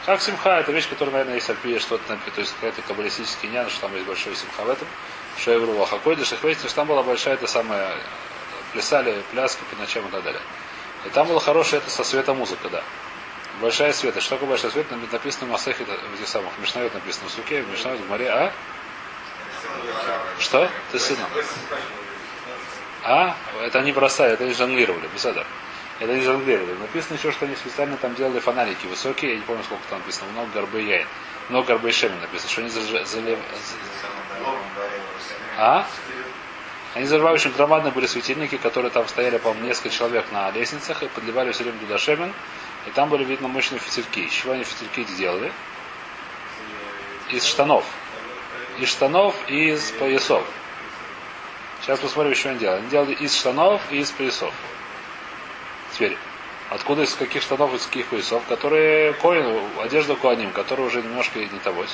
Как 0.06 0.22
симха, 0.22 0.60
это 0.60 0.72
вещь, 0.72 0.88
которая, 0.88 1.12
наверное, 1.12 1.34
есть 1.34 1.50
альпия, 1.50 1.78
что-то, 1.80 2.16
то 2.16 2.40
есть 2.40 2.54
какая-то 2.54 2.80
каббалистический 2.82 3.48
нян, 3.48 3.68
что 3.68 3.82
там 3.82 3.94
есть 3.94 4.06
большой 4.06 4.34
симха 4.36 4.62
в 4.62 4.70
этом. 4.70 4.88
Шейвру 5.38 5.72
Лахакойдыш, 5.76 6.32
их 6.32 6.42
выяснилось, 6.42 6.70
что 6.70 6.80
там 6.80 6.88
была 6.88 7.02
большая, 7.02 7.34
это 7.34 7.46
самая, 7.46 7.94
плясали 8.72 9.22
пляски 9.32 9.60
по 9.70 9.76
ночам 9.80 10.06
и 10.06 10.10
так 10.10 10.22
далее. 10.22 10.40
И 11.04 11.10
там 11.10 11.26
было 11.26 11.40
хорошее 11.40 11.82
это 11.82 11.90
со 11.90 12.04
света 12.04 12.32
музыка, 12.32 12.68
да. 12.70 12.82
Большая 13.60 13.92
света. 13.92 14.20
Что 14.20 14.36
такое 14.36 14.50
большая 14.50 14.70
света? 14.70 14.96
Написано 15.10 15.46
в 15.46 15.50
Масахе, 15.50 15.84
в 15.84 16.14
этих 16.14 16.28
самых, 16.28 16.52
в 16.52 16.60
Мишнавет 16.60 16.94
написано 16.94 17.28
в 17.28 17.32
Суке, 17.32 17.62
в 17.62 17.70
Мишнавет 17.70 18.00
в 18.00 18.08
море, 18.08 18.28
а? 18.28 18.52
Что? 20.38 20.70
Ты 20.92 20.98
сыном? 20.98 21.26
А? 23.04 23.34
Это 23.62 23.80
они 23.80 23.92
бросали, 23.92 24.34
это 24.34 24.44
они 24.44 24.54
жонглировали, 24.54 25.08
беседа. 25.08 25.44
Это 25.98 26.14
не 26.14 26.22
жонглировали. 26.22 26.74
Написано 26.74 27.16
еще, 27.16 27.32
что 27.32 27.46
они 27.46 27.56
специально 27.56 27.96
там 27.96 28.14
делали 28.14 28.38
фонарики 28.38 28.86
высокие, 28.86 29.32
я 29.32 29.36
не 29.38 29.42
помню, 29.42 29.64
сколько 29.64 29.82
там 29.90 29.98
написано, 29.98 30.30
много 30.32 30.50
горбы 30.52 30.80
яин. 30.80 31.08
Много 31.48 31.68
горбы 31.68 31.90
шемен 31.90 32.20
написано, 32.20 32.50
что 32.50 32.60
они 32.60 32.70
залив... 32.70 33.38
А? 35.56 35.86
Они 36.94 37.06
заживали 37.06 37.34
очень 37.34 37.52
громадные 37.52 37.92
были 37.92 38.06
светильники, 38.06 38.56
которые 38.56 38.90
там 38.90 39.08
стояли, 39.08 39.38
по-моему, 39.38 39.66
несколько 39.66 39.90
человек 39.90 40.26
на 40.30 40.50
лестницах 40.50 41.02
и 41.02 41.08
подливали 41.08 41.52
все 41.52 41.64
время 41.64 41.78
туда 41.80 41.98
шемен. 41.98 42.32
И 42.88 42.90
там 42.90 43.10
были 43.10 43.22
видно 43.22 43.48
мощные 43.48 43.78
фитильки. 43.78 44.20
Из 44.20 44.32
чего 44.32 44.54
они 44.54 44.64
фитильки 44.64 45.06
сделали? 45.10 45.52
Из 47.30 47.44
штанов. 47.44 47.84
Из 48.78 48.88
штанов 48.88 49.36
и 49.46 49.72
из 49.72 49.90
поясов. 49.90 50.42
Сейчас 51.82 52.00
посмотрим, 52.00 52.34
что 52.34 52.48
они 52.48 52.58
делали. 52.58 52.78
Они 52.78 52.88
делали 52.88 53.12
из 53.12 53.36
штанов 53.36 53.82
и 53.90 53.98
из 53.98 54.10
поясов. 54.10 54.54
Теперь, 55.92 56.16
откуда 56.70 57.02
из 57.02 57.12
каких 57.12 57.42
штанов, 57.42 57.74
из 57.74 57.84
каких 57.86 58.06
поясов, 58.06 58.42
которые 58.48 59.12
коин, 59.12 59.60
одежда 59.82 60.16
коаним, 60.16 60.50
которая 60.52 60.86
уже 60.86 61.02
немножко 61.02 61.40
не 61.40 61.58
того. 61.58 61.84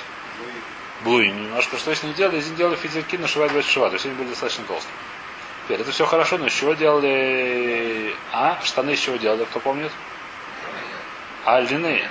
Блуи 1.02 1.26
немножко. 1.26 1.76
Что 1.76 1.90
если 1.90 2.06
не 2.06 2.14
делали? 2.14 2.36
Если 2.36 2.50
не 2.50 2.56
делали 2.56 2.76
фитильки, 2.76 3.16
нашивать 3.16 3.50
в 3.50 3.62
шива. 3.62 3.88
То 3.88 3.94
есть 3.94 4.06
они 4.06 4.14
были 4.14 4.28
достаточно 4.28 4.64
толстые. 4.64 4.94
Теперь, 5.64 5.80
это 5.80 5.90
все 5.90 6.06
хорошо, 6.06 6.38
но 6.38 6.46
из 6.46 6.52
чего 6.52 6.74
делали... 6.74 8.14
А? 8.30 8.60
Штаны 8.62 8.92
из 8.92 9.00
чего 9.00 9.16
делали, 9.16 9.44
кто 9.44 9.58
помнит? 9.58 9.90
А 11.44 11.60
льняные. 11.60 12.08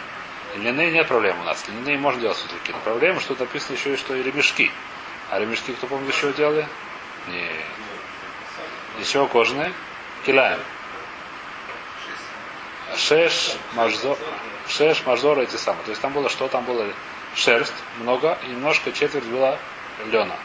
Льняные 0.55 0.91
нет 0.91 1.07
проблем 1.07 1.39
у 1.39 1.43
нас. 1.43 1.67
Льняные 1.67 1.97
можно 1.97 2.21
делать 2.21 2.37
фитильки. 2.37 2.71
Но 2.71 2.79
проблема, 2.79 3.19
что 3.19 3.35
написано 3.35 3.75
еще 3.75 3.93
и 3.93 3.97
что 3.97 4.15
и 4.15 4.23
ремешки. 4.23 4.71
А 5.29 5.39
ремешки, 5.39 5.73
кто 5.73 5.87
помнит, 5.87 6.13
чего 6.13 6.31
делали? 6.31 6.67
Не. 7.27 7.49
Из 9.01 9.09
чего 9.09 9.27
кожаные? 9.27 9.73
Киляем. 10.25 10.59
Шеш, 12.95 13.55
мажзор, 13.73 14.17
шеш, 14.67 15.03
мажзор 15.05 15.39
эти 15.39 15.55
самые. 15.55 15.83
То 15.85 15.89
есть 15.89 16.01
там 16.01 16.13
было 16.13 16.29
что? 16.29 16.47
Там 16.47 16.63
было 16.65 16.87
шерсть 17.35 17.73
много 17.99 18.37
и 18.43 18.47
немножко 18.47 18.91
четверть 18.91 19.25
была 19.25 19.57
лена. 20.11 20.35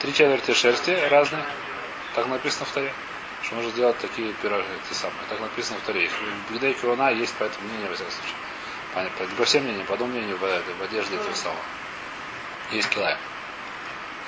Три 0.00 0.14
четверти 0.14 0.54
шерсти 0.54 0.90
разные. 1.10 1.44
Так 2.14 2.26
написано 2.28 2.64
в 2.64 2.70
таре. 2.70 2.92
Что 3.46 3.54
можно 3.54 3.70
сделать 3.70 3.96
такие 3.98 4.32
пироги, 4.42 4.66
эти 4.84 4.98
самые. 4.98 5.20
Так 5.28 5.38
написано 5.38 5.78
в 5.78 5.86
таре. 5.86 6.10
Бигдей 6.50 6.74
Киона 6.74 7.12
есть 7.12 7.32
по 7.34 7.44
этому 7.44 7.68
мнению, 7.68 7.90
во 7.90 7.94
всяком 7.94 8.12
случае. 8.12 8.34
Понятно. 8.92 9.26
По 9.36 9.44
всем 9.44 9.62
мнениям, 9.62 9.86
по 9.86 9.94
одному 9.94 10.12
мнению 10.12 10.36
в, 10.36 10.40
в 10.40 10.82
одежде 10.82 11.14
этого 11.14 11.32
самого. 11.32 11.60
Есть 12.72 12.88
килая. 12.88 13.16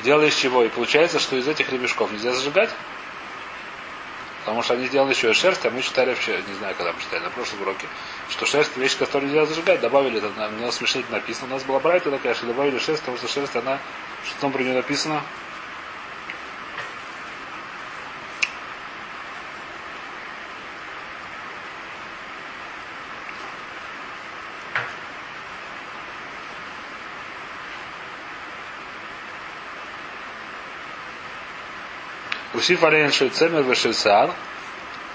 Делали 0.05 0.29
из 0.29 0.37
чего? 0.37 0.63
И 0.63 0.69
получается, 0.69 1.19
что 1.19 1.35
из 1.35 1.49
этих 1.49 1.69
ремешков 1.73 2.13
нельзя 2.13 2.33
зажигать. 2.33 2.71
Потому 4.45 4.63
что 4.63 4.75
они 4.75 4.87
сделали 4.87 5.11
еще 5.11 5.31
и 5.31 5.35
шерсть, 5.35 5.67
а 5.67 5.71
мы 5.71 5.83
читали 5.83 6.11
вообще, 6.11 6.41
не 6.47 6.55
знаю, 6.55 6.77
когда 6.77 6.93
мы 6.93 7.01
читали, 7.01 7.25
на 7.25 7.31
прошлом 7.31 7.63
уроке, 7.63 7.89
что 8.31 8.47
шерсть 8.47 8.77
вещь, 8.77 8.97
которую 8.97 9.31
нельзя 9.31 9.47
зажигать, 9.47 9.81
добавили, 9.81 10.19
это 10.19 10.31
на, 10.39 10.49
на 10.49 10.71
смешнить 10.71 11.11
написано. 11.11 11.49
У 11.49 11.51
нас 11.51 11.65
была 11.65 11.81
брайта 11.81 12.11
такая, 12.11 12.35
что 12.35 12.47
добавили 12.47 12.79
шерсть, 12.79 13.03
потому 13.03 13.19
что 13.19 13.27
шерсть, 13.27 13.57
она, 13.57 13.81
что 14.25 14.41
там 14.41 14.53
про 14.53 14.63
нее 14.63 14.75
написано? 14.75 15.23
Усиф 32.55 32.83
алейн 32.83 33.13
шельцемер 33.13 33.63
вешельцар, 33.63 34.31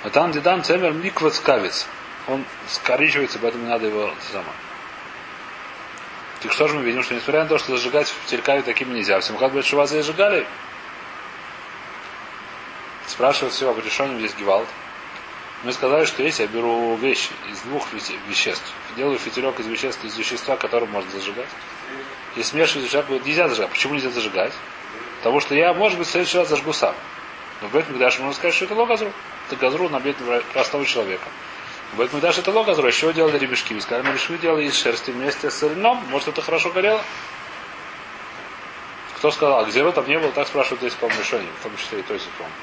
а 0.04 0.10
там 0.10 0.32
дедам 0.32 0.64
цемер 0.64 0.94
микват 0.94 1.34
скавец. 1.34 1.88
Он 2.28 2.46
скоричивается, 2.68 3.40
поэтому 3.40 3.68
надо 3.68 3.88
его 3.88 4.14
сама. 4.32 4.54
Так 6.42 6.52
что 6.52 6.68
же 6.68 6.76
мы 6.76 6.84
видим, 6.84 7.02
что 7.04 7.16
несмотря 7.16 7.44
на 7.44 7.50
то, 7.50 7.58
что 7.58 7.76
зажигать 7.76 8.08
в 8.08 8.26
телькаве 8.28 8.62
таким 8.62 8.94
нельзя, 8.94 9.20
в 9.20 9.24
Симхат 9.24 9.52
Бетшува 9.54 9.88
зажигали, 9.88 10.46
спрашивают 13.08 13.54
все 13.54 13.70
об 13.70 13.80
решении 13.80 14.20
здесь 14.20 14.36
Гевалд. 14.36 14.68
Мы 15.64 15.72
сказали, 15.72 16.04
что 16.06 16.22
если 16.22 16.44
я 16.44 16.50
беру 16.50 16.96
вещи 16.98 17.30
из 17.50 17.62
двух 17.62 17.88
веществ, 18.28 18.74
делаю 18.98 19.18
фитилек 19.18 19.60
из 19.60 19.68
веществ, 19.68 20.04
из 20.04 20.18
вещества, 20.18 20.58
которым 20.58 20.92
можно 20.92 21.10
зажигать, 21.12 21.48
и 22.36 22.44
смешиваю 22.44 22.86
вещества, 22.86 23.06
нельзя 23.26 23.48
зажигать. 23.48 23.72
Почему 23.72 23.94
нельзя 23.94 24.10
зажигать? 24.10 24.54
Потому 25.20 25.40
что 25.40 25.56
я, 25.56 25.74
может 25.74 25.98
быть, 25.98 26.08
в 26.08 26.12
следующий 26.12 26.38
раз 26.38 26.50
зажгу 26.50 26.74
сам. 26.74 26.94
Но 27.64 27.70
в 27.70 27.72
Бет 27.72 27.90
Мигдаш 27.90 28.20
можно 28.20 28.34
сказать, 28.34 28.54
что 28.54 28.66
это 28.66 28.76
логазру. 28.76 29.12
Это 29.48 29.56
газру 29.56 29.88
на 29.88 30.02
бед 30.02 30.18
простого 30.52 30.86
человека. 30.86 31.24
В 31.94 31.98
Бет 31.98 32.12
Мигдаш 32.12 32.38
это 32.38 32.52
логазру. 32.52 32.86
Еще 32.86 33.14
делали 33.14 33.38
ремешки. 33.40 33.74
Вы 33.74 33.80
сказали, 33.80 34.06
ремешки 34.06 34.38
делали 34.38 34.66
из 34.66 34.76
шерсти 34.76 35.12
вместе 35.12 35.50
с 35.50 35.62
льном. 35.66 36.04
Может, 36.10 36.28
это 36.28 36.42
хорошо 36.42 36.72
горело? 36.72 37.02
Кто 39.16 39.32
сказал, 39.32 39.60
а 39.60 39.64
где 39.64 39.90
там 39.94 40.06
не 40.06 40.20
было, 40.20 40.34
так 40.34 40.48
спрашивают 40.50 40.82
здесь, 40.82 40.94
по-моему, 40.96 41.22
решение. 41.22 41.50
В 41.62 41.64
том 41.64 41.78
числе 41.78 42.00
и 42.00 42.04
то 42.04 42.14
есть, 42.14 42.28
по-моему. 42.32 42.56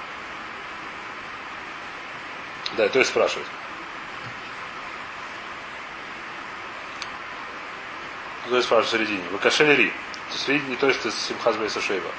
Да, 2.76 2.84
и 2.84 2.88
то 2.90 2.98
есть 2.98 3.10
спрашивают. 3.10 3.48
То 8.50 8.54
есть 8.54 8.66
спрашивают 8.66 8.88
в 8.88 8.90
середине. 8.90 9.28
Вы 9.30 9.38
кошели 9.38 9.74
ри. 9.74 9.92
В 10.28 10.38
середине, 10.38 10.76
то 10.76 10.88
есть 10.88 11.06
из 11.06 11.14
Симхаз 11.14 11.56
Бейса 11.56 11.80
Шейба. 11.80 12.10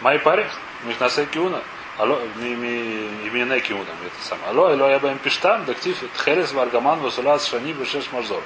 Май 0.00 0.18
парих, 0.18 0.50
Михнасей 0.82 1.26
Киуна. 1.26 1.62
Алло, 1.98 2.18
имена 2.38 3.60
Киуна, 3.60 3.82
это 3.82 4.26
самое. 4.26 4.48
Алло, 4.48 4.70
Эло 4.72 4.88
я 4.88 4.98
бэм 4.98 5.18
пиштам, 5.18 5.66
дактив, 5.66 6.02
тхерес, 6.16 6.52
варгаман, 6.52 7.00
васулас, 7.00 7.46
шани, 7.46 7.74
бешеш, 7.74 8.10
мажзор. 8.12 8.42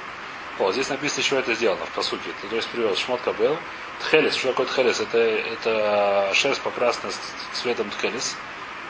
О, 0.59 0.71
здесь 0.73 0.89
написано, 0.89 1.23
что 1.23 1.37
это 1.37 1.53
сделано, 1.53 1.85
по 1.95 2.01
сути. 2.01 2.23
То 2.49 2.55
есть 2.55 2.67
привез 2.67 2.97
шмотка 2.97 3.31
был. 3.31 3.57
Тхелес, 4.01 4.35
что 4.35 4.49
такое 4.49 4.65
тхелес? 4.65 4.99
Это, 4.99 5.17
это 5.17 6.31
шерсть 6.33 6.61
покрасная 6.61 7.11
с 7.11 7.19
цветом 7.61 7.89
тхелес, 7.91 8.35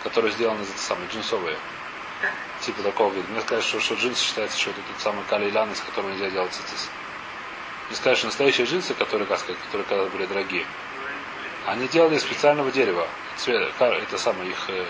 который 0.04 0.32
сделан 0.32 0.60
из 0.60 0.70
самой 0.82 1.08
джинсовые. 1.14 1.58
Типа 2.62 2.82
такого 2.82 3.14
вида. 3.14 3.28
Мне 3.30 3.42
сказали, 3.42 3.62
что, 3.62 3.80
что 3.80 3.94
джинсы 3.94 4.24
считается, 4.24 4.60
что 4.60 4.72
это 4.72 4.80
тот 4.82 5.00
самый 5.02 5.24
калилян, 5.30 5.72
из 5.72 5.82
которого 5.82 6.10
нельзя 6.10 6.32
делать 6.32 6.52
цицис. 6.52 6.90
Мне 7.90 7.96
сказали, 7.96 8.16
что 8.16 8.26
настоящие 8.26 8.66
джинсы, 8.66 8.96
которые, 8.96 9.28
как 9.28 9.38
сказать, 9.38 9.62
которые 9.62 9.86
когда 9.88 10.06
были 10.06 10.26
дорогие, 10.26 10.66
они 11.67 11.88
делали 11.89 12.15
из 12.15 12.21
специального 12.21 12.71
дерева. 12.71 13.05
Цвет, 13.36 13.74
это 13.77 14.17
самое 14.17 14.50
их... 14.50 14.69
Э, 14.69 14.86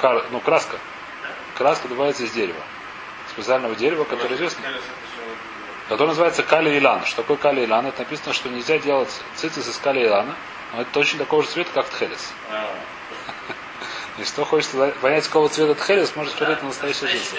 кар, 0.00 0.24
ну, 0.30 0.40
краска. 0.40 0.78
Краска 1.54 1.86
добывается 1.86 2.24
из 2.24 2.32
дерева. 2.32 2.60
Специального 3.30 3.74
дерева, 3.76 4.04
которое 4.04 4.34
известно. 4.36 4.64
Который 5.90 6.08
называется 6.08 6.42
кали 6.42 6.78
илан. 6.78 7.04
Что 7.04 7.16
такое 7.20 7.36
кали 7.36 7.66
илан? 7.66 7.86
Это 7.86 8.00
написано, 8.00 8.32
что 8.32 8.48
нельзя 8.48 8.78
делать 8.78 9.10
цицис 9.36 9.68
из 9.68 9.76
кали 9.76 10.04
илана, 10.04 10.34
но 10.72 10.80
это 10.80 10.90
точно 10.92 11.18
такого 11.18 11.42
же 11.42 11.50
цвета, 11.50 11.70
как 11.74 11.88
тхелес. 11.90 12.32
И 14.18 14.24
что 14.24 14.46
хочется 14.46 14.94
понять, 15.02 15.26
какого 15.26 15.50
цвета 15.50 15.74
тхелес, 15.74 16.16
может 16.16 16.34
смотреть 16.34 16.62
на 16.62 16.68
настоящие 16.68 17.10
джинсы. 17.10 17.36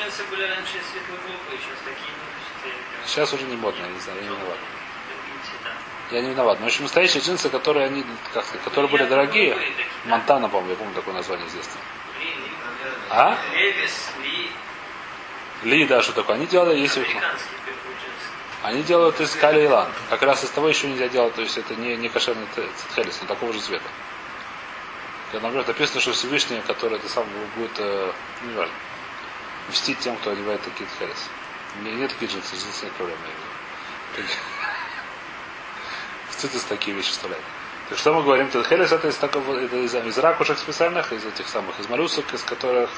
Сейчас 3.07 3.33
уже 3.33 3.45
не 3.45 3.55
модно, 3.55 3.81
я 3.81 3.87
не 3.87 3.99
знаю, 3.99 4.19
я 4.19 4.29
не 4.29 4.35
виноват. 4.35 4.57
Я 6.11 6.21
не 6.21 6.29
виноват. 6.29 6.59
Но, 6.59 6.65
в 6.65 6.67
общем, 6.67 6.83
настоящие 6.83 7.23
джинсы, 7.23 7.49
которые 7.49 7.87
они, 7.87 8.05
как 8.33 8.45
которые 8.63 8.89
были 8.91 9.05
дорогие, 9.05 9.57
Монтана, 10.05 10.49
по-моему, 10.49 10.71
я 10.71 10.75
помню 10.75 10.93
такое 10.93 11.13
название 11.13 11.47
из 11.47 11.53
детства. 11.53 11.79
А? 13.09 13.37
Ли, 15.63 15.85
да, 15.85 16.01
что 16.01 16.13
такое? 16.13 16.35
Они 16.35 16.45
делали, 16.45 16.77
если... 16.77 17.05
Они 18.63 18.81
делают 18.83 19.19
из 19.19 19.35
кали 19.35 19.63
и 19.63 19.67
лан. 19.67 19.89
Как 20.09 20.21
раз 20.21 20.43
из 20.43 20.49
того 20.49 20.69
еще 20.69 20.87
нельзя 20.87 21.09
делать, 21.09 21.35
то 21.35 21.41
есть 21.41 21.57
это 21.57 21.75
не, 21.75 21.97
не 21.97 22.07
кошерный 22.07 22.47
цитхелис, 22.55 23.19
но 23.21 23.27
такого 23.27 23.51
же 23.51 23.59
цвета. 23.59 23.83
Когда, 25.31 25.47
например, 25.47 25.67
написано, 25.67 25.99
что 25.99 26.13
Всевышний, 26.13 26.61
который 26.65 26.97
это 26.97 27.09
сам 27.09 27.25
будет, 27.57 27.71
э, 27.79 28.11
ну, 28.43 28.49
не 28.49 28.55
важно, 28.55 28.73
мстить 29.69 29.99
тем, 29.99 30.15
кто 30.17 30.31
одевает 30.31 30.61
такие 30.61 30.89
тхелис. 30.95 31.29
Не, 31.81 31.91
не 31.91 32.07
такие 32.07 32.31
джинсы, 32.31 32.55
джинсы 32.55 32.85
нет 32.85 32.93
проблем, 32.93 33.17
я 33.21 33.25
имею 33.25 33.37
в 34.13 34.17
виду. 34.17 34.72
Цитис 36.43 36.65
такие 36.65 36.93
вещи 36.93 37.11
вставляют. 37.11 37.45
Так 37.87 37.97
что 37.97 38.13
мы 38.13 38.21
говорим? 38.21 38.49
Тхелис 38.49 38.91
это 38.91 39.07
из 39.07 39.15
такого, 39.15 39.55
это 39.55 39.77
из, 39.77 39.95
из 39.95 40.17
ракушек 40.17 40.57
специальных, 40.57 41.13
из 41.13 41.25
этих 41.25 41.47
самых, 41.47 41.79
из 41.79 41.87
моллюсок, 41.87 42.33
из 42.33 42.43
которых 42.43 42.89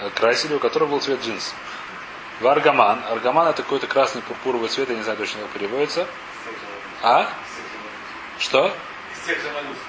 э, 0.00 0.10
красили, 0.10 0.54
у 0.54 0.58
которых 0.58 0.90
был 0.90 1.00
цвет 1.00 1.22
джинс. 1.22 1.54
В 2.40 2.48
аргаман. 2.48 3.00
Аргаман 3.08 3.46
это 3.46 3.62
какой-то 3.62 3.86
красный 3.86 4.22
пурпуровый 4.22 4.70
цвет, 4.70 4.90
я 4.90 4.96
не 4.96 5.04
знаю 5.04 5.18
точно, 5.18 5.42
как 5.42 5.50
переводится. 5.50 6.08
А? 7.00 7.30
Что? 8.40 8.74
Из 9.12 9.26
тех 9.28 9.40
же 9.40 9.52
моллюсков. 9.52 9.86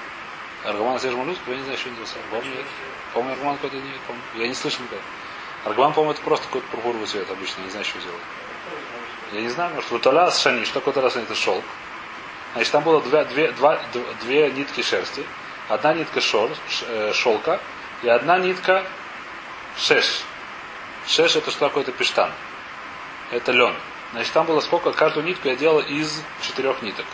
Аргаман 0.64 1.00
свежий 1.00 1.18
моллюск? 1.18 1.40
Я 1.48 1.56
не 1.56 1.64
знаю, 1.64 1.76
что 1.76 1.88
это 1.88 1.98
Помню, 2.30 2.50
нет. 2.50 2.66
Помню, 3.14 3.32
аргаман 3.32 3.56
какой-то 3.56 3.78
не 3.78 3.90
помню. 4.06 4.22
Я 4.36 4.46
не 4.46 4.54
слышал 4.54 4.84
никогда. 4.84 5.02
Аргаман, 5.64 5.92
по-моему, 5.92 6.12
это 6.12 6.22
просто 6.22 6.46
какой-то 6.46 6.68
пурпуровый 6.68 7.08
цвет 7.08 7.28
обычно, 7.32 7.62
не 7.62 7.70
знаю, 7.70 7.84
что 7.84 7.98
делать. 7.98 8.22
Я 9.32 9.40
не 9.40 9.48
знаю, 9.48 9.74
может, 9.74 9.90
вуталя 9.90 10.30
с 10.30 10.40
шани, 10.40 10.62
что 10.62 10.74
такое 10.74 10.94
таля 10.94 11.08
это 11.08 11.34
шелк. 11.34 11.64
Значит, 12.56 12.72
там 12.72 12.84
было 12.84 13.02
две, 13.02 13.22
две, 13.26 13.52
два, 13.52 13.78
две 14.22 14.50
нитки 14.50 14.80
шерсти. 14.80 15.22
Одна 15.68 15.92
нитка 15.92 16.22
шор, 16.22 16.48
ш- 16.70 16.86
э, 16.88 17.12
шелка 17.12 17.60
и 18.02 18.08
одна 18.08 18.38
нитка 18.38 18.86
шеш. 19.76 20.22
Шеш 21.06 21.36
это 21.36 21.50
что 21.50 21.60
такое? 21.68 21.82
Это 21.82 21.92
пештан. 21.92 22.32
Это 23.30 23.52
лен. 23.52 23.74
Значит, 24.12 24.32
там 24.32 24.46
было 24.46 24.60
сколько? 24.60 24.90
Каждую 24.92 25.26
нитку 25.26 25.48
я 25.48 25.54
делал 25.54 25.80
из 25.80 26.22
четырех 26.40 26.80
ниток. 26.80 27.04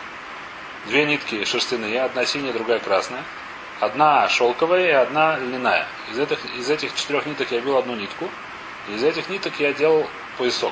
Две 0.85 1.03
нитки 1.03 1.43
шерстяные, 1.43 2.01
одна 2.03 2.25
синяя, 2.25 2.53
другая 2.53 2.79
красная. 2.79 3.23
Одна 3.81 4.29
шелковая 4.29 4.87
и 4.87 4.91
одна 4.91 5.37
льняная. 5.39 5.85
Из 6.09 6.19
этих, 6.19 6.39
из 6.55 6.69
этих 6.69 6.95
четырех 6.95 7.25
ниток 7.25 7.51
я 7.51 7.59
бил 7.59 7.77
одну 7.77 7.95
нитку. 7.95 8.29
И 8.87 8.93
из 8.93 9.03
этих 9.03 9.27
ниток 9.27 9.59
я 9.59 9.73
делал 9.73 10.09
поясок. 10.37 10.71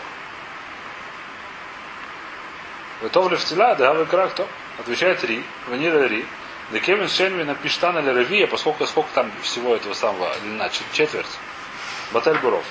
Готовлю 3.02 3.36
в 3.36 3.44
тела, 3.44 3.76
да, 3.76 3.94
вы 3.94 4.06
кто? 4.06 4.48
Отвечает 4.80 5.24
Ри, 5.24 5.44
Ванира 5.68 6.08
Ри. 6.08 6.26
Да 6.72 6.80
Кевин 6.80 7.10
Шенви 7.10 7.44
на 7.44 7.54
Пиштана 7.56 8.00
или 8.00 8.12
Ревия, 8.20 8.48
поскольку 8.48 8.86
сколько 8.88 9.10
там 9.14 9.32
всего 9.42 9.76
этого 9.76 9.94
самого, 9.94 10.34
чет- 10.70 10.86
четверть. 10.94 11.28
Батель 12.12 12.38
Буров. 12.40 12.64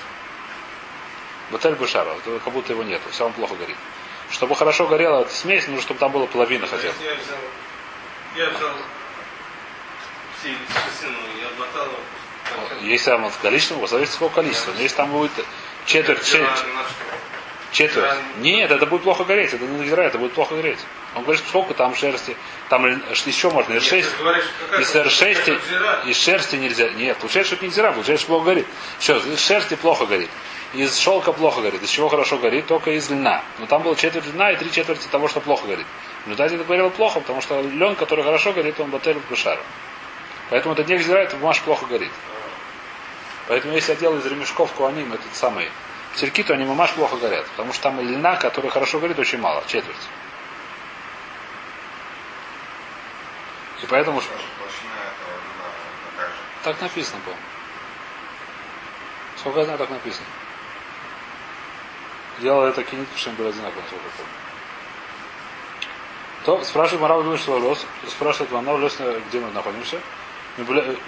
Батель 1.51 1.75
Бушаров, 1.75 2.19
как 2.45 2.53
будто 2.53 2.73
его 2.73 2.83
нету, 2.83 3.09
все 3.11 3.27
он 3.27 3.33
плохо 3.33 3.55
горит. 3.57 3.77
Чтобы 4.31 4.55
хорошо 4.55 4.87
горела 4.87 5.23
эта 5.23 5.33
смесь, 5.35 5.67
нужно, 5.67 5.83
чтобы 5.83 5.99
там 5.99 6.13
было 6.13 6.27
половина 6.27 6.67
хотя 6.67 6.89
бы. 6.89 6.95
Я 7.03 7.15
взял, 7.15 7.37
я 8.37 8.51
взял 8.51 8.73
все 10.39 10.51
часы, 10.69 11.13
я 11.41 11.49
обмотал 11.49 11.87
его. 11.87 12.81
Если 12.83 13.11
там 13.11 13.31
зависит 13.41 13.73
от 13.73 14.13
какого 14.15 14.33
количества. 14.33 14.73
Но 14.73 14.81
если 14.81 14.97
там 14.97 15.11
будет 15.11 15.33
четверть, 15.87 16.25
четверть, 16.25 16.65
четверть. 17.73 18.19
Нет, 18.39 18.71
это 18.71 18.87
будет 18.87 19.03
плохо 19.03 19.25
гореть, 19.25 19.53
это 19.53 19.65
не 19.65 19.87
это 19.89 20.19
будет 20.19 20.33
плохо 20.33 20.55
гореть. 20.55 20.79
Он 21.15 21.23
говорит, 21.25 21.43
сколько 21.49 21.75
там 21.75 21.95
шерсти, 21.95 22.37
там 22.69 22.87
еще 22.87 23.51
можно, 23.51 23.73
Нет, 23.73 23.83
R6, 23.83 24.03
ты 24.03 24.23
говоришь, 24.23 24.45
какая- 24.61 24.81
из 24.81 24.93
шерсти, 24.93 25.51
какая 25.51 25.69
жира? 25.69 26.01
из 26.07 26.17
шерсти 26.17 26.57
нельзя. 26.57 26.89
Нет, 26.91 27.17
получается, 27.19 27.49
что 27.49 27.57
это 27.57 27.67
не 27.67 27.73
зира, 27.73 27.91
получается, 27.93 28.25
что 28.25 28.33
плохо 28.33 28.45
горит. 28.45 28.67
Все, 29.01 29.17
из 29.19 29.41
шерсти 29.41 29.75
плохо 29.75 30.07
горит. 30.07 30.31
Из 30.73 30.97
шелка 30.97 31.33
плохо 31.33 31.63
горит. 31.63 31.83
Из 31.83 31.91
чего 31.91 32.09
хорошо 32.09 32.39
горит? 32.39 32.67
Только 32.69 32.93
из 32.93 33.11
льна. 33.11 33.43
Но 33.59 33.67
там 33.67 33.83
было 33.83 33.97
четверть 33.97 34.27
льна 34.33 34.53
и 34.53 34.57
три 34.57 34.71
четверти 34.71 35.09
того, 35.09 35.27
что 35.27 35.41
плохо 35.41 35.67
горит. 35.67 35.87
В 36.23 36.27
результате 36.27 36.55
это 36.55 36.65
говорило 36.65 36.91
плохо, 36.91 37.19
потому 37.19 37.41
что 37.41 37.61
лен, 37.61 37.97
который 37.97 38.23
хорошо 38.23 38.53
горит, 38.53 38.79
он 38.79 38.91
батель 38.91 39.19
в 39.19 39.29
бешару. 39.29 39.63
Поэтому 40.49 40.75
это 40.75 40.85
не 40.85 40.95
взира, 40.95 41.19
это 41.19 41.35
бумаж 41.37 41.61
плохо 41.63 41.87
горит. 41.87 42.13
Поэтому 43.49 43.75
если 43.75 43.93
я 43.93 43.99
делаю 43.99 44.21
из 44.21 44.27
ремешков 44.27 44.71
куаним 44.73 45.13
этот 45.13 45.35
самый 45.35 45.69
сельки, 46.15 46.45
то 46.45 46.55
они 46.55 46.65
мамаш 46.65 46.93
плохо 46.93 47.17
горят. 47.17 47.47
Потому 47.57 47.73
что 47.73 47.83
там 47.85 48.01
льна, 48.01 48.37
которая 48.37 48.71
хорошо 48.71 49.01
горит, 49.01 49.19
очень 49.19 49.39
мало, 49.39 49.65
четверть. 49.67 49.97
И 53.83 53.87
поэтому 53.87 54.21
также. 54.21 54.45
так 56.63 56.81
написано 56.81 57.21
было. 57.25 57.37
Сколько 59.39 59.61
я 59.61 59.65
знаю, 59.65 59.79
так 59.79 59.91
написано. 59.91 60.27
Делал 62.41 62.65
это 62.65 62.85
кинит, 62.85 63.09
что 63.17 63.31
им 63.31 63.37
было 63.37 63.49
одинаково, 63.49 63.81
насколько 63.81 64.05
я 64.05 64.13
помню. 64.17 64.33
То 66.45 66.65
спрашивает 66.65 67.03
Марав 67.03 67.25
Луиш 67.25 67.47
Лолос, 67.49 67.87
спрашивает 68.09 68.51
Марав 68.51 68.75
Лолос, 68.75 68.99
где 69.29 69.41
мы 69.41 69.51
находимся. 69.51 70.01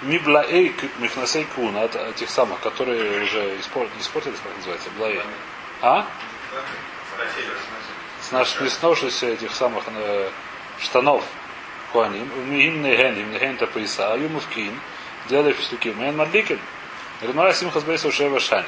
Миблаэй 0.03 0.75
Михнасей 0.99 1.45
Кун, 1.55 1.75
от 1.77 1.95
этих 1.95 2.29
самых, 2.29 2.59
которые 2.61 3.23
уже 3.23 3.59
испортились, 3.59 4.39
как 4.43 4.55
называется, 4.57 4.89
Блаэй. 4.97 5.21
А? 5.81 6.07
С 8.21 8.31
наших 8.31 8.59
приснувшихся 8.59 9.27
этих 9.27 9.53
самых 9.53 9.83
э, 9.87 10.29
штанов 10.79 11.23
Куаним, 11.93 12.27
им 12.49 12.81
неген, 12.81 13.15
им 13.15 13.31
неген 13.31 13.53
это 13.53 13.67
пояса, 13.67 14.13
а 14.13 14.17
ему 14.17 14.39
в 14.39 14.47
кин, 14.47 14.73
делали 15.29 15.53
фистуки, 15.53 15.89
мен 15.89 16.17
мадликин. 16.17 16.59
Ремара 17.21 17.53
Симха 17.53 17.79
Сбейса 17.79 18.11
Шева 18.11 18.39
Шани. 18.39 18.65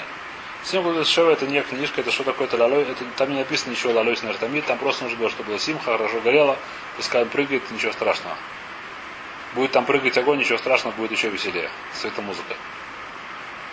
Симха 0.63 1.03
Шева 1.03 1.31
это 1.31 1.47
не 1.47 1.59
книжка, 1.63 2.01
это 2.01 2.11
что 2.11 2.23
такое-то 2.23 2.55
лалой, 2.57 2.83
это, 2.83 3.03
там 3.17 3.31
не 3.31 3.39
написано 3.39 3.71
ничего 3.71 3.93
лалой 3.93 4.15
с 4.15 4.21
нартамид, 4.21 4.65
там 4.65 4.77
просто 4.77 5.05
нужно 5.05 5.17
было, 5.17 5.29
чтобы 5.31 5.49
было 5.49 5.59
Симха, 5.59 5.97
хорошо 5.97 6.21
горело, 6.21 6.55
пускай 6.97 7.25
прыгает, 7.25 7.63
ничего 7.71 7.91
страшного. 7.93 8.37
Будет 9.55 9.71
там 9.71 9.85
прыгать 9.85 10.15
огонь, 10.19 10.37
ничего 10.37 10.59
страшного, 10.59 10.93
будет 10.95 11.11
еще 11.11 11.29
веселее. 11.29 11.71
С 11.95 12.05
этой 12.05 12.23
музыкой. 12.23 12.57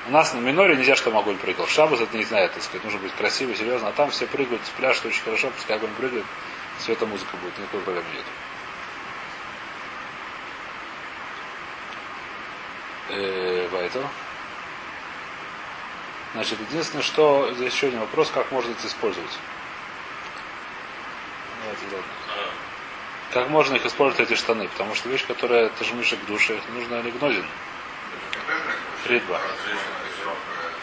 У 0.09 0.13
нас 0.13 0.33
на 0.33 0.39
миноре 0.39 0.77
нельзя, 0.77 0.97
чтобы 0.97 1.19
огонь 1.19 1.37
прыгал. 1.37 1.67
Шабас 1.67 2.01
это 2.01 2.17
не 2.17 2.25
знает, 2.25 2.55
так 2.55 2.63
сказать, 2.63 2.85
нужно 2.85 3.01
быть 3.01 3.13
красиво, 3.13 3.55
серьезно. 3.55 3.89
А 3.89 3.93
там 3.93 4.11
все 4.11 4.27
прыгают, 4.27 4.63
пляж 4.79 5.05
очень 5.05 5.23
хорошо, 5.23 5.51
пускай 5.55 5.77
огонь 5.77 5.91
прыгает, 5.99 6.25
света 6.79 7.05
музыка 7.05 7.37
будет, 7.37 7.59
никакой 7.59 7.81
проблемы 7.81 8.07
нет. 8.15 8.25
Э, 13.13 13.69
Поэтому. 13.71 14.09
Значит, 16.35 16.59
единственное, 16.71 17.03
что 17.03 17.53
здесь 17.55 17.75
еще 17.75 17.89
один 17.89 18.01
вопрос, 18.01 18.31
как 18.33 18.51
можно 18.51 18.71
это 18.71 18.87
использовать. 18.87 19.39
Как 23.33 23.49
можно 23.49 23.77
их 23.77 23.85
использовать, 23.85 24.31
эти 24.31 24.39
штаны? 24.39 24.69
Потому 24.69 24.95
что 24.95 25.09
вещь, 25.11 25.27
которая 25.27 25.67
это 25.67 25.85
же 25.85 25.95
мышек 25.95 26.19
души, 26.27 26.55
их 26.55 26.63
нужно 26.71 27.03
лигнозин. 27.03 27.45
Ридба. 29.07 29.41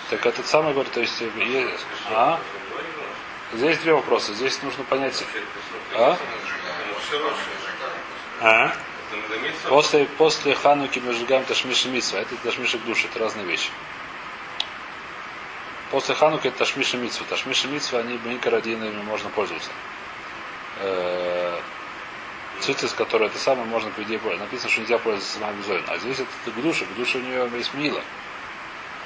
Так 0.10 0.26
этот 0.26 0.46
самый 0.46 0.74
говорит, 0.74 0.92
то 0.92 1.02
есть, 1.02 1.20
есть- 1.22 1.86
а? 2.12 2.40
Здесь 3.54 3.80
две 3.80 3.94
вопроса. 3.94 4.34
Здесь 4.34 4.62
нужно 4.62 4.84
понять. 4.84 5.24
А? 5.96 6.18
А? 8.42 8.76
После, 9.68 10.06
после 10.06 10.56
Хануки 10.56 11.00
мы 11.00 11.14
сжигаем 11.14 11.44
Ташмиши 11.46 11.90
Митсва. 11.90 12.20
Это 12.20 12.36
Ташмиши 12.38 12.78
души, 12.80 13.08
это 13.08 13.20
разные 13.20 13.46
вещи. 13.46 13.72
После 15.92 16.16
Хануки 16.16 16.48
это 16.48 16.60
Ташмиши 16.60 16.98
Митсва. 16.98 17.26
Ташмиши 17.30 17.68
Митсва, 17.68 18.00
они 18.00 18.18
бенькарадинами 18.18 19.02
можно 19.04 19.30
пользоваться. 19.30 19.72
Э, 20.80 21.60
Цицис, 22.60 22.94
который 22.94 23.28
это 23.28 23.40
самое, 23.40 23.66
можно 23.68 23.90
по 23.92 24.04
идее 24.04 24.20
пользоваться. 24.20 24.46
Написано, 24.46 24.70
что 24.70 24.82
нельзя 24.82 24.98
пользоваться 24.98 25.40
самой 25.40 25.56
безой. 25.56 25.84
А 25.88 25.98
здесь 25.98 26.20
это 26.20 26.52
гдуша. 26.52 26.86
Гдуша 26.86 27.18
у 27.18 27.22
нее 27.22 27.50
есть 27.56 27.74
мила. 27.74 28.02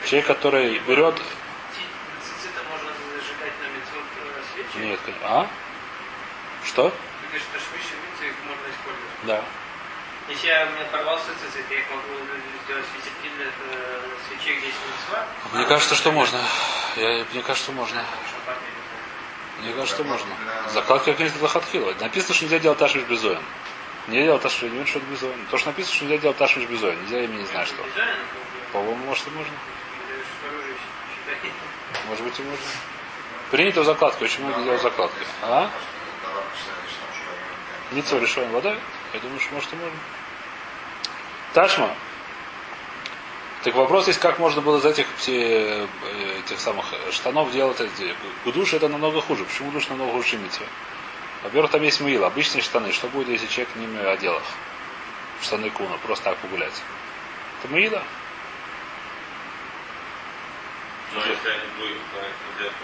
Человек, 0.05 0.27
который 0.27 0.79
берет... 0.79 1.15
Цицита 1.15 2.61
можно 2.69 2.89
зажигать 3.15 3.53
на 3.61 3.67
мецвод 3.67 4.03
свечи. 4.53 4.85
Нет. 4.85 4.99
А? 5.23 5.47
Что? 6.65 6.89
Ты 6.89 7.27
говоришь, 7.27 7.43
что 7.43 7.59
швидше 7.59 7.95
митцвы 8.03 8.27
их 8.27 8.35
можно 8.45 8.63
использовать. 8.69 9.11
Да. 9.23 9.43
Если 10.29 10.47
я, 10.47 10.65
у 10.65 10.69
меня 10.75 10.85
порвался 10.85 11.27
цицит, 11.41 11.65
я 11.69 11.79
их 11.79 11.89
могу 11.89 12.13
сделать 12.65 12.85
светильник 12.93 13.35
для 13.35 13.45
э, 13.45 13.99
свечей, 14.27 14.57
где 14.57 14.67
есть 14.67 14.77
мецва. 14.87 15.25
Мне 15.51 15.65
кажется, 15.65 15.95
что 15.95 16.11
можно. 16.11 16.39
Я, 16.95 17.25
мне 17.31 17.41
кажется, 17.41 17.65
что 17.65 17.71
можно. 17.73 18.05
Мне 19.59 19.73
кажется, 19.73 19.95
что 19.95 20.03
можно. 20.05 20.27
Закладка 20.69 21.11
как 21.11 21.19
нельзя 21.19 21.35
лохатхила. 21.41 21.93
Написано, 21.99 22.35
что 22.35 22.45
нельзя 22.45 22.59
делать 22.59 22.79
ташвиш 22.79 23.03
безоин. 23.03 23.41
Нельзя 24.07 24.25
делать 24.25 24.41
ташвиш, 24.43 24.71
не 24.71 24.85
что 24.85 24.99
это 24.99 25.07
безоин. 25.07 25.45
То, 25.51 25.57
что 25.57 25.67
написано, 25.67 25.95
что 25.95 26.05
нельзя 26.05 26.17
делать 26.19 26.37
ташвиш 26.37 26.69
безоин. 26.69 27.01
Нельзя, 27.01 27.19
я 27.19 27.27
не 27.27 27.45
знаю, 27.45 27.65
что. 27.65 27.75
Ну, 27.83 28.03
По-моему, 28.71 29.05
может 29.05 29.27
и 29.27 29.31
можно. 29.31 29.53
Может 32.07 32.23
быть 32.23 32.39
и 32.39 32.43
можно. 32.43 32.65
Принято 33.51 33.81
в 33.81 33.85
закладке. 33.85 34.23
Очень 34.23 34.45
много 34.45 34.63
делают 34.63 34.81
закладки. 34.81 35.25
А? 35.41 35.69
Ницо 37.91 38.17
решаем 38.19 38.51
вода. 38.51 38.75
Я 39.13 39.19
думаю, 39.19 39.39
что 39.39 39.53
может 39.53 39.71
и 39.71 39.75
можно. 39.75 39.97
Ташма. 41.53 41.95
Так 43.63 43.75
вопрос 43.75 44.07
есть, 44.07 44.19
как 44.19 44.39
можно 44.39 44.61
было 44.61 44.79
из 44.79 44.85
этих, 44.85 45.05
э, 45.27 45.87
этих 46.39 46.59
самых 46.59 46.85
штанов 47.11 47.51
делать 47.51 47.79
эти. 47.79 48.15
Душ 48.45 48.73
это 48.73 48.89
намного 48.89 49.21
хуже. 49.21 49.45
Почему 49.45 49.71
душ 49.71 49.87
намного 49.87 50.11
хуже, 50.13 50.29
чем 50.29 50.43
митцва? 50.43 50.65
Во-первых, 51.43 51.71
там 51.71 51.83
есть 51.83 52.01
мыло, 52.01 52.27
обычные 52.27 52.61
штаны. 52.61 52.91
Что 52.91 53.07
будет, 53.07 53.29
если 53.29 53.47
человек 53.47 53.75
ними 53.75 54.03
одел 54.03 54.35
их? 54.35 54.43
Штаны 55.41 55.69
куна, 55.69 55.97
просто 55.97 56.25
так 56.25 56.37
погулять. 56.39 56.81
Это 57.63 57.73
нельзя. 57.73 58.01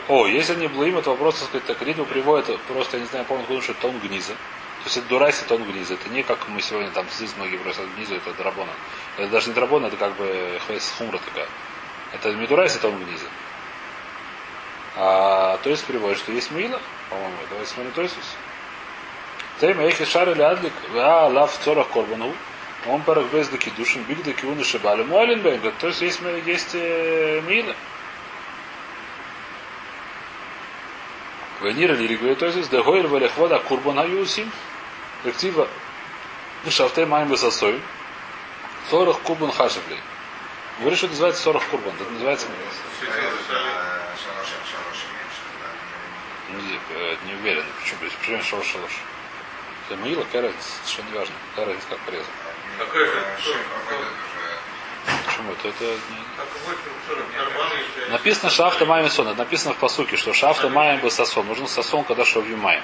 О, 0.07 0.27
если 0.27 0.53
они 0.53 0.67
блуим, 0.67 0.97
это 0.97 1.09
вопрос, 1.09 1.39
так 1.39 1.47
сказать, 1.49 1.65
так 1.65 1.81
Риту 1.81 2.05
приводит, 2.05 2.59
просто, 2.61 2.97
я 2.97 3.03
не 3.03 3.09
знаю, 3.09 3.25
помню, 3.25 3.61
что 3.61 3.73
тон 3.73 3.97
гниза. 3.99 4.35
То 4.79 4.85
есть 4.85 4.97
это 4.97 5.07
дурайся 5.07 5.45
тон 5.45 5.63
гниза. 5.63 5.95
Это 5.95 6.09
не 6.09 6.23
как 6.23 6.47
мы 6.47 6.61
сегодня 6.61 6.89
там 6.91 7.05
здесь 7.09 7.35
многие 7.37 7.57
бросят 7.57 7.85
гнизу, 7.95 8.15
это 8.15 8.33
драбона. 8.33 8.71
Это 9.17 9.27
даже 9.27 9.49
не 9.49 9.53
драбона, 9.53 9.87
это 9.87 9.97
как 9.97 10.15
бы 10.15 10.59
хвейс 10.65 10.93
хумра 10.97 11.17
такая. 11.17 11.47
Это 12.13 12.33
не 12.33 12.47
дурайся 12.47 12.79
тон 12.79 12.97
гниза. 12.97 13.25
А 14.95 15.57
то 15.63 15.69
есть 15.69 15.85
приводит, 15.85 16.17
что 16.17 16.31
есть 16.31 16.51
мыла, 16.51 16.79
по-моему, 17.09 17.35
давайте 17.49 17.71
смотрим 17.71 17.91
то 17.93 18.01
есть. 18.01 18.15
Тейм 19.59 19.79
эхи 19.81 20.05
шар 20.05 20.29
или 20.29 20.41
адлик, 20.41 20.73
а 20.93 21.27
лав 21.27 21.57
цорах 21.63 21.89
корбану, 21.89 22.33
он 22.87 23.01
парах 23.01 23.25
без 23.31 23.49
даки 23.49 23.69
душин, 23.71 24.03
биг 24.03 24.23
даки 24.23 24.45
уны 24.45 24.63
шибали, 24.63 25.03
муалин 25.03 25.41
бен, 25.41 25.59
то 25.79 25.87
есть 25.87 26.01
есть, 26.01 26.21
есть 26.45 26.71
э, 26.73 27.41
мыла. 27.45 27.75
Венира 31.61 31.93
ли 31.93 32.07
регует, 32.07 32.39
то 32.39 32.45
есть 32.45 32.69
дегоир 32.69 33.07
валехвода 33.07 33.59
курбана 33.59 34.05
юсим, 34.05 34.49
актива 35.25 35.67
шафте 36.69 37.05
майм 37.05 37.29
высосой, 37.29 37.81
сорах 38.89 39.19
курбан 39.21 39.51
хашифли. 39.51 39.97
Говорит, 40.79 40.97
что 40.97 41.07
это 41.07 41.13
называется 41.13 41.43
сорах 41.43 41.63
курбан, 41.65 41.93
это 41.99 42.11
называется 42.11 42.47
не, 46.49 46.79
э, 46.89 47.15
не 47.25 47.33
уверен, 47.35 47.63
почему, 47.79 47.99
почему 48.19 48.43
шалош 48.43 48.67
шалош. 48.67 48.91
Это 49.87 49.97
мыла, 50.01 50.25
карет, 50.31 50.55
совершенно 50.83 51.09
не 51.09 51.17
важно. 51.17 51.35
Карет 51.55 51.77
как 51.89 51.99
порезан. 51.99 52.31
Какой 52.77 53.03
уже 53.03 53.23
Почему? 55.25 55.53
Это, 55.53 55.69
это 55.69 55.85
не-. 55.85 58.11
Написано 58.11 58.49
шафта 58.49 58.85
маем 58.85 59.09
сон. 59.09 59.27
Это 59.27 59.37
написано 59.37 59.73
в 59.73 59.77
посуке, 59.77 60.17
что 60.17 60.33
шафта 60.33 60.69
маем 60.69 60.99
бы 60.99 61.09
сосон. 61.09 61.47
Нужен 61.47 61.67
сосон, 61.67 62.03
когда 62.03 62.25
шовью 62.25 62.57
маем. 62.57 62.83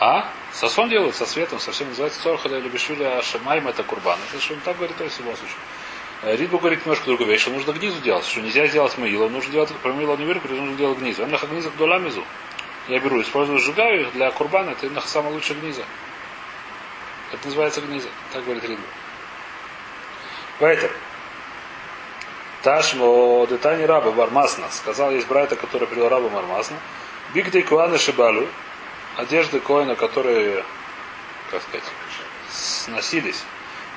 А? 0.00 0.30
Сосон 0.52 0.88
делают 0.88 1.14
со 1.14 1.26
светом, 1.26 1.60
совсем 1.60 1.88
называется 1.88 2.22
цорхада 2.22 2.58
или 2.58 2.68
бешуля, 2.68 3.18
а 3.18 3.22
шамаем 3.22 3.68
это 3.68 3.82
курбан. 3.82 4.18
Это 4.30 4.42
что 4.42 4.54
он 4.54 4.60
так 4.60 4.76
говорит, 4.76 4.96
то 4.96 5.04
есть 5.04 5.16
в 5.16 5.20
любом 5.20 5.36
случае. 5.36 5.56
Э, 6.22 6.36
Ридбу 6.36 6.58
говорит 6.58 6.84
немножко 6.84 7.06
другую 7.06 7.28
вещь, 7.28 7.42
что 7.42 7.50
нужно 7.50 7.72
гнизу 7.72 8.00
делать, 8.00 8.24
что 8.24 8.40
нельзя 8.40 8.66
сделать 8.66 8.96
мыло, 8.98 9.28
нужно 9.28 9.52
делать, 9.52 9.70
про 9.82 9.92
мыло 9.92 10.16
не 10.16 10.24
верю, 10.24 10.40
нужно 10.48 10.76
делать 10.76 10.98
гнизу. 10.98 11.22
Он 11.22 11.30
нахак 11.30 11.50
гниза 11.50 11.70
гдоламизу. 11.70 12.24
Я 12.88 12.98
беру, 13.00 13.20
использую, 13.20 13.58
сжигаю 13.58 14.02
их 14.02 14.12
для 14.12 14.30
курбана, 14.30 14.70
это 14.70 14.88
нахак 14.90 15.08
самая 15.08 15.32
лучшая 15.32 15.58
гниза. 15.58 15.84
Это 17.32 17.44
называется 17.46 17.80
гниза, 17.82 18.08
так 18.32 18.42
говорит 18.44 18.64
Ридбу. 18.64 18.84
Поэтому, 20.58 20.92
Ташмо 22.62 23.46
детани 23.46 23.84
раба 23.84 24.10
Бармасна. 24.10 24.66
Сказал, 24.70 25.12
есть 25.12 25.28
брайта, 25.28 25.54
который 25.54 25.86
привел 25.86 26.08
раба 26.08 26.28
Мармасна. 26.28 26.76
Бигдей 27.32 27.62
Куаны 27.62 27.98
Шибалу. 27.98 28.48
Одежды 29.18 29.58
Коина, 29.58 29.96
которые, 29.96 30.64
как 31.50 31.60
сказать, 31.62 31.84
сносились. 32.50 33.42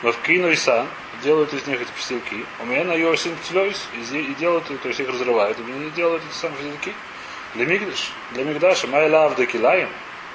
Мавкину 0.02 0.50
и 0.50 0.56
сан. 0.56 0.88
Делают 1.24 1.54
из 1.54 1.68
них 1.68 1.80
эти 1.80 1.92
пустяки. 1.92 2.44
У 2.60 2.66
меня 2.66 2.84
на 2.84 2.94
Йосим 2.94 3.38
Тлёйс. 3.48 3.88
И 3.94 4.36
делают, 4.40 4.66
то 4.66 4.88
есть 4.88 5.00
их 5.00 5.08
разрывают. 5.08 5.60
И 5.60 5.62
не 5.62 5.92
делают 5.92 6.24
эти 6.28 6.36
самые 6.36 6.72
пустяки. 6.72 6.96
Для 7.54 7.68
Мигдаш. 7.68 8.12
Для 8.32 8.44
Мигдаша. 8.46 8.88
Майла 8.88 9.26
Авдакилаем. 9.26 9.90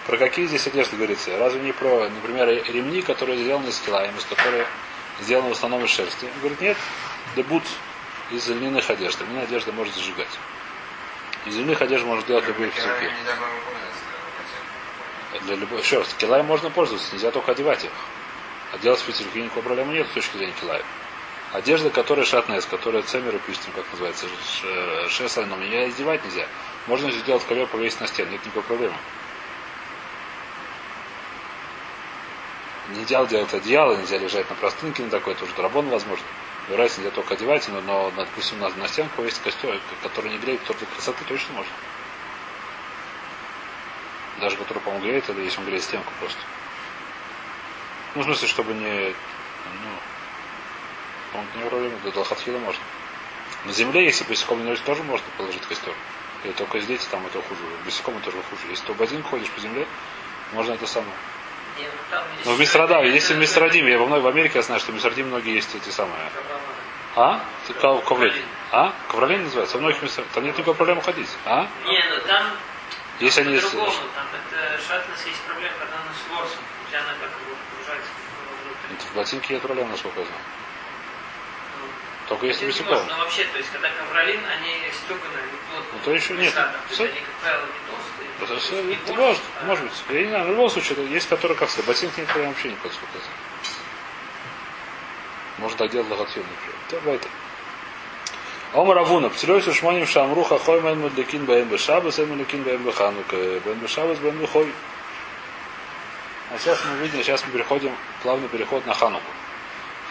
Про 0.06 0.18
какие 0.18 0.46
здесь 0.46 0.68
одежды 0.68 0.96
говорится? 0.96 1.36
Разве 1.36 1.60
не 1.62 1.72
про, 1.72 2.08
например, 2.08 2.46
ремни, 2.48 3.02
которые 3.02 3.42
сделаны 3.42 3.70
из 3.70 3.80
килаем, 3.80 4.16
из 4.16 4.24
которых 4.24 4.68
сделаны 5.20 5.48
в 5.48 5.52
основном 5.52 5.84
из 5.84 5.90
шерсти? 5.90 6.26
Он 6.26 6.38
говорит, 6.38 6.60
нет, 6.60 6.76
дебут 7.34 7.64
из 8.30 8.48
льняных 8.48 8.88
одежд. 8.88 9.20
Льняная 9.20 9.42
одежда 9.42 9.72
может 9.72 9.96
зажигать. 9.96 10.38
Из 11.44 11.56
льняных 11.56 11.82
одежд 11.82 12.04
можно 12.04 12.24
делать 12.24 12.46
любые 12.46 12.70
Первым 12.70 12.94
писаки. 12.94 13.12
нельзя 13.18 13.34
было 13.34 13.48
пользоваться, 13.64 14.02
да, 14.12 14.16
Для 15.42 15.56
любой... 15.56 15.80
Еще 15.80 15.98
раз, 15.98 16.14
килай 16.14 16.42
можно 16.42 16.70
пользоваться, 16.70 17.14
нельзя 17.14 17.30
только 17.30 17.52
одевать 17.52 17.84
их. 17.84 17.90
А 18.72 18.78
делать 18.78 19.00
фитильки 19.00 19.38
никакой 19.38 19.62
проблемы 19.62 19.94
нет 19.94 20.06
с 20.08 20.14
точки 20.14 20.36
зрения 20.36 20.54
килая. 20.60 20.82
Одежда, 21.52 21.90
которая 21.90 22.24
шатнес, 22.24 22.66
которая 22.66 23.02
цемер 23.02 23.38
пишем, 23.38 23.72
как 23.74 23.84
называется, 23.92 24.26
шесаль, 25.08 25.46
но 25.46 25.56
меня 25.56 25.88
издевать 25.88 26.24
нельзя. 26.24 26.46
Можно 26.86 27.10
сделать 27.10 27.44
ковер 27.46 27.66
повесить 27.66 28.00
на 28.00 28.08
стену, 28.08 28.32
нет 28.32 28.44
никакой 28.44 28.62
проблемы. 28.64 28.96
Нельзя 32.90 33.24
делать 33.26 33.52
одеяло, 33.52 33.96
нельзя 33.96 34.18
лежать 34.18 34.48
на 34.50 34.56
простынке 34.56 35.02
на 35.02 35.10
такой, 35.10 35.34
тоже 35.34 35.52
драбон 35.56 35.88
возможно. 35.88 36.26
Раз 36.68 36.98
нельзя 36.98 37.10
только 37.10 37.34
одевать, 37.34 37.68
но, 37.68 37.80
но 37.80 38.10
допустим, 38.16 38.58
на, 38.58 38.68
на 38.70 38.88
стенку 38.88 39.16
повесить 39.16 39.40
костер, 39.40 39.80
который 40.02 40.32
не 40.32 40.38
греет, 40.38 40.60
который 40.60 40.78
для 40.78 40.86
красоты 40.88 41.24
точно 41.24 41.54
можно. 41.54 41.72
Даже 44.40 44.56
который, 44.56 44.78
по-моему, 44.78 45.06
греет, 45.06 45.28
или 45.30 45.44
если 45.44 45.58
он 45.58 45.66
греет 45.66 45.82
стенку 45.82 46.12
просто. 46.20 46.38
Ну, 48.14 48.22
в 48.22 48.24
смысле, 48.24 48.48
чтобы 48.48 48.74
не... 48.74 49.14
Ну, 49.14 49.90
по-моему, 51.32 51.50
не 51.56 51.68
проблема, 51.68 51.98
до 52.04 52.12
Далхатхила 52.12 52.58
можно. 52.58 52.82
На 53.64 53.72
земле, 53.72 54.04
если 54.04 54.24
босиком 54.24 54.64
не 54.64 54.76
тоже 54.76 55.02
можно 55.02 55.26
положить 55.36 55.62
костер. 55.66 55.92
Или 56.44 56.52
только 56.52 56.80
здесь, 56.80 57.04
там 57.06 57.24
это 57.26 57.40
хуже. 57.42 57.60
Босиком 57.84 58.20
тоже 58.20 58.36
хуже. 58.50 58.62
Если 58.70 58.86
ты 58.86 58.92
в 58.92 58.96
базин 58.96 59.22
ходишь 59.22 59.50
по 59.50 59.60
земле, 59.60 59.86
можно 60.52 60.72
это 60.74 60.86
самое. 60.86 61.12
Ну 62.44 62.54
в 62.54 62.60
Мисрадаве, 62.60 63.12
если 63.12 63.34
в 63.34 63.36
Это- 63.36 63.40
Мисрадиме, 63.40 63.92
я 63.92 63.98
во 63.98 64.06
мной 64.06 64.20
в 64.20 64.26
Америке 64.26 64.56
я 64.56 64.62
знаю, 64.62 64.80
что 64.80 64.92
в 64.92 64.94
Мисрадиме 64.94 65.28
многие 65.28 65.54
есть 65.54 65.74
эти 65.74 65.90
самые. 65.90 66.30
А? 67.16 67.40
Ковролин. 67.80 68.44
А? 68.70 68.92
Ковролин 69.08 69.44
называется. 69.44 69.76
Во 69.76 69.82
многих 69.82 70.02
местах. 70.02 70.24
Там 70.32 70.44
нет 70.44 70.54
никакой 70.54 70.74
проблемы 70.74 71.02
ходить. 71.02 71.28
А? 71.44 71.66
Не, 71.84 72.04
ну 72.10 72.20
там 72.26 72.46
Если 73.20 73.40
они... 73.40 73.58
Там 73.58 73.70
это 73.72 74.82
шатнес 74.82 75.26
есть 75.26 75.40
проблема, 75.42 75.74
когда 75.78 75.96
она 75.96 76.12
с 76.12 76.30
ворсом. 76.30 76.60
Нельзя 76.84 77.00
она 77.00 77.14
как 77.18 77.30
бы 77.30 77.56
погружается 77.70 78.10
внутрь. 78.62 79.06
В 79.10 79.14
ботинке 79.14 79.54
нет 79.54 79.62
проблем, 79.62 79.90
насколько 79.90 80.20
я 80.20 80.26
знаю. 80.26 80.42
Ну, 81.80 82.28
Только 82.28 82.46
если 82.46 82.66
можно, 82.66 83.04
Но 83.06 83.18
вообще, 83.18 83.44
то 83.44 83.58
есть, 83.58 83.70
когда 83.70 83.88
ковролин, 83.90 84.40
они 84.44 84.92
стеганые, 84.92 85.42
они 85.48 85.58
плотные. 85.70 85.92
Ну, 85.92 85.98
то 86.04 86.12
еще 86.12 86.34
нет. 86.34 86.54
Всё. 86.90 87.04
они, 87.04 87.20
как 87.20 87.34
правило, 87.40 87.66
не 87.66 87.80
толстые. 87.88 88.30
Это 88.38 88.60
все, 88.60 88.82
Не 88.82 88.96
ворс, 88.96 89.16
может, 89.16 89.42
а- 89.60 89.64
может 89.64 89.84
быть. 89.84 89.92
Я 90.10 90.22
не 90.22 90.28
знаю, 90.28 90.44
в 90.44 90.50
любом 90.50 90.70
случае, 90.70 91.08
есть, 91.08 91.28
которые 91.28 91.56
как 91.56 91.70
сказать, 91.70 91.86
ботинки 91.86 92.20
нет 92.20 92.28
проблем 92.28 92.50
вообще 92.50 92.68
никакой, 92.68 92.90
сколько 92.90 93.16
я 93.16 93.20
знаю. 93.20 93.38
Можно 95.58 95.78
так 95.78 95.90
делать 95.90 96.08
לכתחילה, 96.10 96.42
например. 96.42 96.76
Давай 96.90 97.16
это. 97.16 97.28
אמר 98.76 98.98
רב 98.98 99.07
הונא, 99.07 99.30
פתילות 99.30 99.72
ושמנים 99.72 100.06
שאמרו 100.06 100.82
חכמים 100.82 100.94
אין 100.94 101.00
מדליקין 101.00 101.46
בהן 101.46 101.66
בשבת, 101.68 102.18
אין 102.18 102.28
מדליקין 102.28 102.62
בהן 102.62 102.82
בחנוכה, 102.82 103.34
Бэм 103.64 103.78
Бешабас, 103.78 104.18
Бэм 104.18 104.36
Бехой. 104.36 104.70
А 106.50 106.58
сейчас 106.58 106.84
мы 106.84 106.98
видим, 106.98 107.22
сейчас 107.22 107.42
мы 107.46 107.52
переходим, 107.52 107.96
плавный 108.22 108.48
переход 108.48 108.84
на 108.84 108.92
Хануку. 108.92 109.30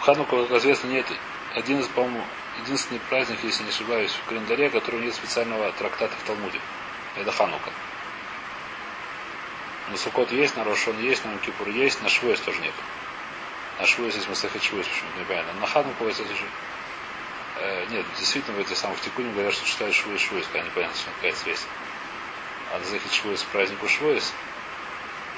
Хануку, 0.00 0.44
как 0.46 0.58
известно, 0.58 0.88
нет 0.88 1.06
один 1.54 1.78
из, 1.78 1.86
по-моему, 1.86 2.24
единственный 2.64 2.98
праздник, 3.08 3.38
если 3.44 3.62
не 3.62 3.68
ошибаюсь, 3.68 4.10
в 4.10 4.28
календаре, 4.28 4.68
который 4.68 4.98
нет 4.98 5.14
специального 5.14 5.70
трактата 5.70 6.12
в 6.16 6.26
Талмуде. 6.26 6.58
Это 7.14 7.30
Ханука. 7.30 7.70
На 9.92 9.96
Сукот 9.96 10.32
есть, 10.32 10.56
на 10.56 10.64
Рошон 10.64 10.98
есть, 10.98 11.24
на 11.24 11.38
Кипур 11.38 11.68
есть, 11.68 12.02
на 12.02 12.08
Швуэс 12.08 12.40
тоже 12.40 12.60
нет. 12.62 12.74
На 13.78 13.86
Швуэс 13.86 14.16
есть 14.16 14.28
Масахет 14.28 14.60
Швуэс, 14.60 14.88
почему-то 14.88 15.20
непонятно. 15.20 15.52
На 15.60 15.68
Хануку 15.68 16.04
это 16.04 16.24
же... 16.24 16.44
Э, 17.58 17.86
нет, 17.90 18.04
действительно, 18.18 18.56
в 18.56 18.60
этих 18.60 18.76
самых 18.76 19.00
Тикуне 19.00 19.32
говорят, 19.32 19.54
что 19.54 19.66
читают 19.66 19.94
Швуэс 19.94 20.20
Швуэс, 20.20 20.46
когда 20.52 20.66
непонятно, 20.66 20.96
что 20.96 21.10
какая 21.16 21.32
связь. 21.32 21.64
А 22.72 22.80
Захет 22.84 23.12
Швуэс 23.12 23.42
к 23.42 23.46
празднику 23.46 23.88
Швуэс. 23.88 24.32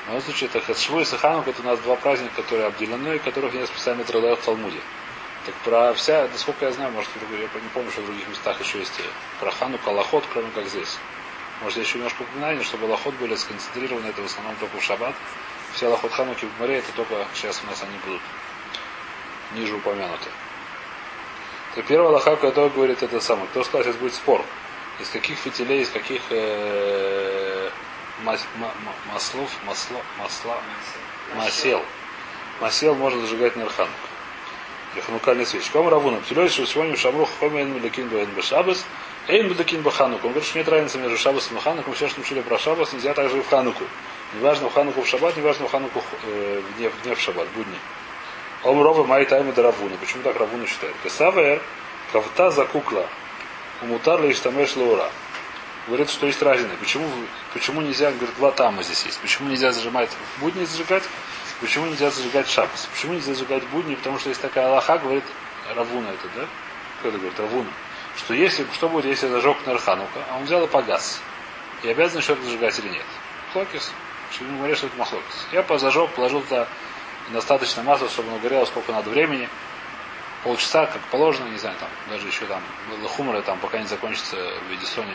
В 0.05 0.09
любом 0.09 0.23
случае, 0.23 0.51
это 0.53 0.75
Швуэс 0.75 1.13
и 1.13 1.17
Ханука, 1.17 1.51
это 1.51 1.63
у 1.63 1.67
нас 1.67 1.79
два 1.81 1.97
праздника, 1.97 2.35
которые 2.37 2.67
обделены, 2.67 3.17
и 3.17 3.19
которых 3.19 3.55
нет 3.55 3.69
специально 3.69 4.05
труда 4.05 4.35
в 4.35 4.45
Талмуде. 4.45 4.81
Так 5.47 5.55
про 5.57 5.95
вся, 5.95 6.29
насколько 6.33 6.65
я 6.65 6.73
знаю, 6.73 6.91
может, 6.93 7.11
я 7.31 7.39
не 7.39 7.69
помню, 7.73 7.91
что 7.91 8.01
в 8.03 8.07
других 8.07 8.27
местах 8.29 8.61
еще 8.61 8.79
есть 8.79 8.99
э, 8.99 9.03
про 9.41 9.51
Ханука, 9.51 9.89
Лохот, 9.91 10.25
кроме 10.33 10.51
как 10.51 10.67
здесь. 10.67 10.99
Может, 11.63 11.79
я 11.79 11.83
еще 11.83 11.99
немножко 11.99 12.23
упоминание, 12.23 12.63
чтобы 12.63 12.85
лохот 12.85 13.15
были 13.15 13.35
сконцентрированы, 13.35 14.07
это 14.07 14.23
в 14.23 14.27
основном 14.27 14.55
только 14.57 14.77
в 14.79 14.83
шаббат. 14.83 15.15
Все 15.73 15.89
лохот 15.89 16.13
хануки 16.13 16.47
в 16.47 16.61
море, 16.61 16.79
это 16.79 16.93
только 16.93 17.27
сейчас 17.35 17.61
у 17.65 17.67
нас 17.67 17.83
они 17.83 17.99
будут 18.05 18.23
ниже 19.55 19.75
упомянуты. 19.75 20.31
То 21.79 21.85
первая 21.85 22.11
лоха, 22.11 22.35
которая 22.35 22.71
говорит 22.71 23.05
это 23.05 23.21
самое. 23.21 23.47
Кто 23.51 23.63
сказал, 23.63 23.85
сейчас 23.85 23.95
будет 23.95 24.13
спор. 24.13 24.45
Из 24.99 25.09
каких 25.11 25.39
фитилей, 25.39 25.83
из 25.83 25.91
каких 25.91 26.23
э, 26.31 27.71
мас- 28.25 28.45
ма- 28.57 28.75
ма- 28.85 29.13
маслов, 29.15 29.49
масло, 29.65 30.01
масла, 30.19 30.61
масел. 31.37 31.81
Масел 32.61 32.97
можно 32.97 33.21
зажигать 33.21 33.55
на 33.55 33.69
Ханука. 33.69 33.93
для 34.95 35.03
ханукальной 35.03 35.47
свечи. 35.47 35.71
Кому 35.73 35.89
равуна? 35.89 36.19
Птилёй, 36.19 36.49
что 36.49 36.67
сегодня 36.67 36.97
в 36.97 36.99
Шамру 36.99 37.29
Хомен 37.39 37.73
Мелякин 37.73 38.09
Бен 38.09 38.27
Бешабас, 38.31 38.85
Эйн 39.29 39.47
Мелякин 39.47 39.83
Бахануку. 39.83 40.27
Он 40.27 40.33
говорит, 40.33 40.49
что 40.49 40.59
нет 40.59 40.69
разницы 40.69 40.99
между 40.99 41.17
Шабасом 41.17 41.59
и 41.59 41.61
Хануком. 41.61 41.95
Все, 41.95 42.09
что 42.09 42.21
учили 42.23 42.41
про 42.41 42.59
Шабас, 42.59 42.93
нельзя 42.93 43.15
также 43.15 43.39
и 43.39 43.41
в 43.41 43.49
Хануку. 43.49 43.85
Неважно 44.35 44.69
в 44.69 44.75
Хануку 44.75 45.03
в 45.03 45.07
Шаббат, 45.07 45.37
неважно 45.37 45.69
в 45.69 45.71
Хануку 45.71 46.03
э, 46.25 46.61
в 46.61 46.77
дне, 46.77 46.89
в 46.89 47.03
дне 47.03 47.15
в 47.15 47.21
Шаббат, 47.21 47.47
в 47.47 47.53
будни. 47.57 47.79
Омрова 48.65 49.05
Май 49.05 49.25
Тайма 49.25 49.55
Равуна. 49.55 49.97
Почему 49.99 50.23
так 50.23 50.37
Равуна 50.37 50.67
считает? 50.67 50.95
Кесавер 51.05 51.63
Кавта 52.13 52.51
за 52.51 52.65
кукла. 52.65 53.07
Умутар 53.83 54.21
ли 54.23 54.33
Иштамеш 54.33 54.77
Лаура. 54.77 55.11
Говорит, 55.87 56.11
что 56.11 56.27
есть 56.27 56.43
разница. 56.43 56.75
Почему, 56.81 57.09
почему 57.53 57.81
нельзя, 57.81 58.11
говорит, 58.11 58.35
два 58.37 58.51
тама 58.51 58.83
здесь 58.83 59.05
есть. 59.05 59.21
Почему 59.21 59.49
нельзя 59.49 59.73
зажимать 59.73 60.11
будни 60.39 60.65
зажигать, 60.65 61.05
почему 61.61 61.87
нельзя 61.87 62.11
зажигать 62.11 62.49
шабас. 62.49 62.89
Почему 62.93 63.15
нельзя 63.15 63.33
зажигать 63.33 63.65
будни, 63.69 63.95
потому 63.95 64.19
что 64.19 64.29
есть 64.29 64.41
такая 64.41 64.67
Аллаха, 64.67 64.99
говорит, 64.99 65.25
Равуна 65.75 66.09
это, 66.09 66.29
да? 66.35 66.47
Кто 66.99 67.09
это 67.09 67.19
говорит? 67.19 67.39
Равуна. 67.39 67.71
Что 68.17 68.35
если, 68.35 68.67
что 68.75 68.89
будет, 68.89 69.05
если 69.05 69.29
зажег 69.29 69.57
Нарханука, 69.65 70.25
а 70.31 70.37
он 70.37 70.45
взял 70.45 70.65
и 70.65 70.67
погас. 70.67 71.23
И 71.85 71.89
обязан 71.89 72.21
что-то 72.21 72.43
зажигать 72.43 72.77
или 72.81 72.89
нет? 72.89 73.07
Хлокис. 73.53 73.93
Что 74.33 74.45
ему 74.45 74.59
говорят, 74.59 74.77
что 74.77 74.89
это 74.89 74.97
махлокис. 74.97 75.47
Я 75.53 75.63
позажег, 75.63 76.11
положил 76.11 76.43
туда 76.43 76.69
достаточно 77.33 77.83
масла, 77.83 78.09
чтобы 78.09 78.31
оно 78.31 78.39
горело 78.39 78.65
сколько 78.65 78.93
надо 78.93 79.11
времени. 79.11 79.49
Полчаса, 80.45 80.87
как 80.87 81.01
положено, 81.11 81.49
не 81.49 81.59
знаю, 81.59 81.77
там, 81.81 81.89
даже 82.09 82.27
еще 82.27 82.47
там, 82.47 82.63
хумора, 83.09 83.43
там, 83.43 83.59
пока 83.59 83.79
не 83.79 83.87
закончится 83.87 84.37
в 84.37 84.71
виде 84.71 84.85
Sony 84.85 85.15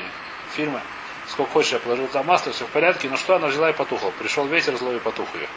фильмы. 0.53 0.81
Сколько 1.27 1.51
хочешь, 1.51 1.71
я 1.71 1.79
положил 1.79 2.07
туда 2.07 2.23
масло, 2.23 2.51
все 2.51 2.65
в 2.65 2.69
порядке. 2.69 3.09
Но 3.09 3.17
что, 3.17 3.35
она 3.35 3.47
взяла 3.47 3.69
и 3.69 3.73
потухла. 3.73 4.11
Пришел 4.19 4.45
ветер 4.45 4.75
злой 4.77 4.97
и 4.97 4.99
потух 4.99 5.27
ее. 5.35 5.47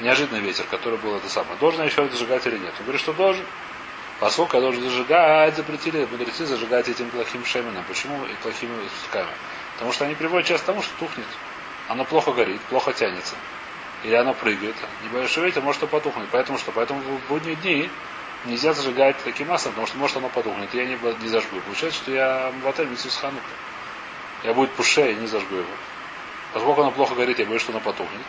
Неожиданный 0.00 0.40
ветер, 0.40 0.64
который 0.70 0.98
был 0.98 1.16
это 1.16 1.28
самое. 1.28 1.56
Должен 1.58 1.80
я 1.80 1.86
еще 1.86 2.06
зажигать 2.08 2.46
или 2.46 2.58
нет? 2.58 2.74
Он 2.78 2.84
говорит, 2.84 3.00
что 3.00 3.14
должен. 3.14 3.44
Поскольку 4.20 4.56
я 4.56 4.62
должен 4.62 4.82
зажигать, 4.82 5.56
запретили 5.56 6.06
мудрецы 6.10 6.46
зажигать 6.46 6.88
этим 6.88 7.10
плохим 7.10 7.44
шеменом. 7.44 7.84
Почему 7.88 8.24
и 8.26 8.34
плохими 8.42 8.74
суками? 9.04 9.30
Потому 9.74 9.92
что 9.92 10.04
они 10.04 10.14
приводят 10.14 10.46
часто 10.46 10.64
к 10.64 10.66
тому, 10.66 10.82
что 10.82 10.92
тухнет. 10.98 11.26
Оно 11.88 12.04
плохо 12.04 12.32
горит, 12.32 12.60
плохо 12.62 12.92
тянется. 12.92 13.34
Или 14.06 14.14
оно 14.14 14.34
прыгает. 14.34 14.76
Небольшой 15.02 15.46
ветер 15.46 15.62
может 15.62 15.80
потухнуть. 15.90 16.28
Поэтому 16.30 16.58
что? 16.58 16.70
Поэтому 16.70 17.00
в 17.00 17.28
будние 17.28 17.56
дни 17.56 17.90
нельзя 18.44 18.72
зажигать 18.72 19.16
таким 19.24 19.48
маслом, 19.48 19.72
потому 19.72 19.88
что 19.88 19.98
может 19.98 20.16
оно 20.16 20.28
потухнет. 20.28 20.72
Я 20.74 20.84
не, 20.84 20.96
не 21.22 21.28
зажгу. 21.28 21.60
Получается, 21.62 22.02
что 22.02 22.12
я 22.12 22.52
в 22.62 22.68
отель 22.68 22.96
с 22.96 23.16
ханука. 23.16 23.42
Я 24.44 24.54
будет 24.54 24.70
пуше, 24.74 25.10
и 25.10 25.16
не 25.16 25.26
зажгу 25.26 25.56
его. 25.56 25.70
Поскольку 26.52 26.82
оно 26.82 26.92
плохо 26.92 27.16
горит, 27.16 27.40
я 27.40 27.46
боюсь, 27.46 27.62
что 27.62 27.72
оно 27.72 27.80
потухнет. 27.80 28.22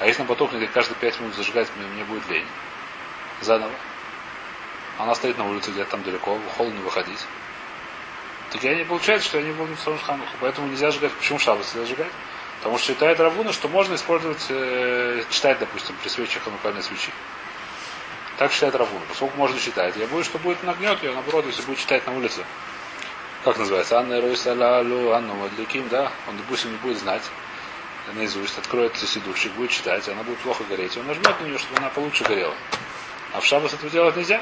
А 0.00 0.06
если 0.08 0.22
оно 0.22 0.28
потухнет, 0.28 0.60
и 0.60 0.66
каждые 0.66 0.96
пять 0.98 1.20
минут 1.20 1.36
зажигать, 1.36 1.68
мне, 1.76 1.86
мне 1.86 2.02
будет 2.02 2.28
лень. 2.28 2.46
Заново. 3.42 3.72
Она 4.98 5.14
стоит 5.14 5.38
на 5.38 5.48
улице 5.48 5.70
где-то 5.70 5.92
там 5.92 6.02
далеко, 6.02 6.36
не 6.58 6.82
выходить. 6.82 7.24
Так 8.50 8.64
я 8.64 8.74
не 8.74 8.84
получается, 8.84 9.28
что 9.28 9.38
я 9.38 9.44
не 9.44 9.52
буду 9.52 9.72
в 9.76 10.02
хануха. 10.02 10.32
Поэтому 10.40 10.66
нельзя 10.66 10.90
сжигать. 10.90 11.12
Почему 11.12 11.38
шабас 11.38 11.72
нельзя 11.76 11.86
сжигать? 11.86 12.12
Потому 12.62 12.78
что 12.78 12.92
считает 12.92 13.18
Равуна, 13.18 13.52
что 13.52 13.66
можно 13.66 13.96
использовать, 13.96 14.46
э, 14.48 15.24
читать, 15.30 15.58
допустим, 15.58 15.96
при 16.00 16.08
свече 16.08 16.38
ханукальной 16.38 16.82
свечи. 16.82 17.10
Так 18.38 18.52
считает 18.52 18.76
Равуна. 18.76 19.02
Поскольку 19.08 19.36
можно 19.36 19.58
читать. 19.58 19.96
Я 19.96 20.06
боюсь, 20.06 20.26
что 20.26 20.38
будет 20.38 20.62
нагнет 20.62 21.02
ее, 21.02 21.12
наоборот, 21.12 21.44
если 21.46 21.62
будет 21.62 21.78
читать 21.78 22.06
на 22.06 22.16
улице. 22.16 22.44
Как 23.42 23.58
называется? 23.58 23.98
Анна 23.98 24.20
Ройсалалу, 24.20 25.10
Анна 25.10 25.34
Мадликим, 25.34 25.88
да? 25.88 26.12
Он, 26.28 26.36
допустим, 26.36 26.70
не 26.70 26.76
будет 26.78 26.98
знать 26.98 27.22
наизусть, 28.14 28.56
откроет 28.58 28.96
сидурщик, 28.96 29.52
будет 29.52 29.70
читать, 29.70 30.08
она 30.08 30.22
будет 30.22 30.38
плохо 30.38 30.62
гореть. 30.64 30.96
Он 30.96 31.06
нажмет 31.06 31.40
на 31.40 31.44
нее, 31.44 31.58
чтобы 31.58 31.78
она 31.78 31.88
получше 31.88 32.22
горела. 32.24 32.54
А 33.32 33.40
в 33.40 33.44
шабас 33.44 33.72
этого 33.74 33.90
делать 33.90 34.16
нельзя, 34.16 34.40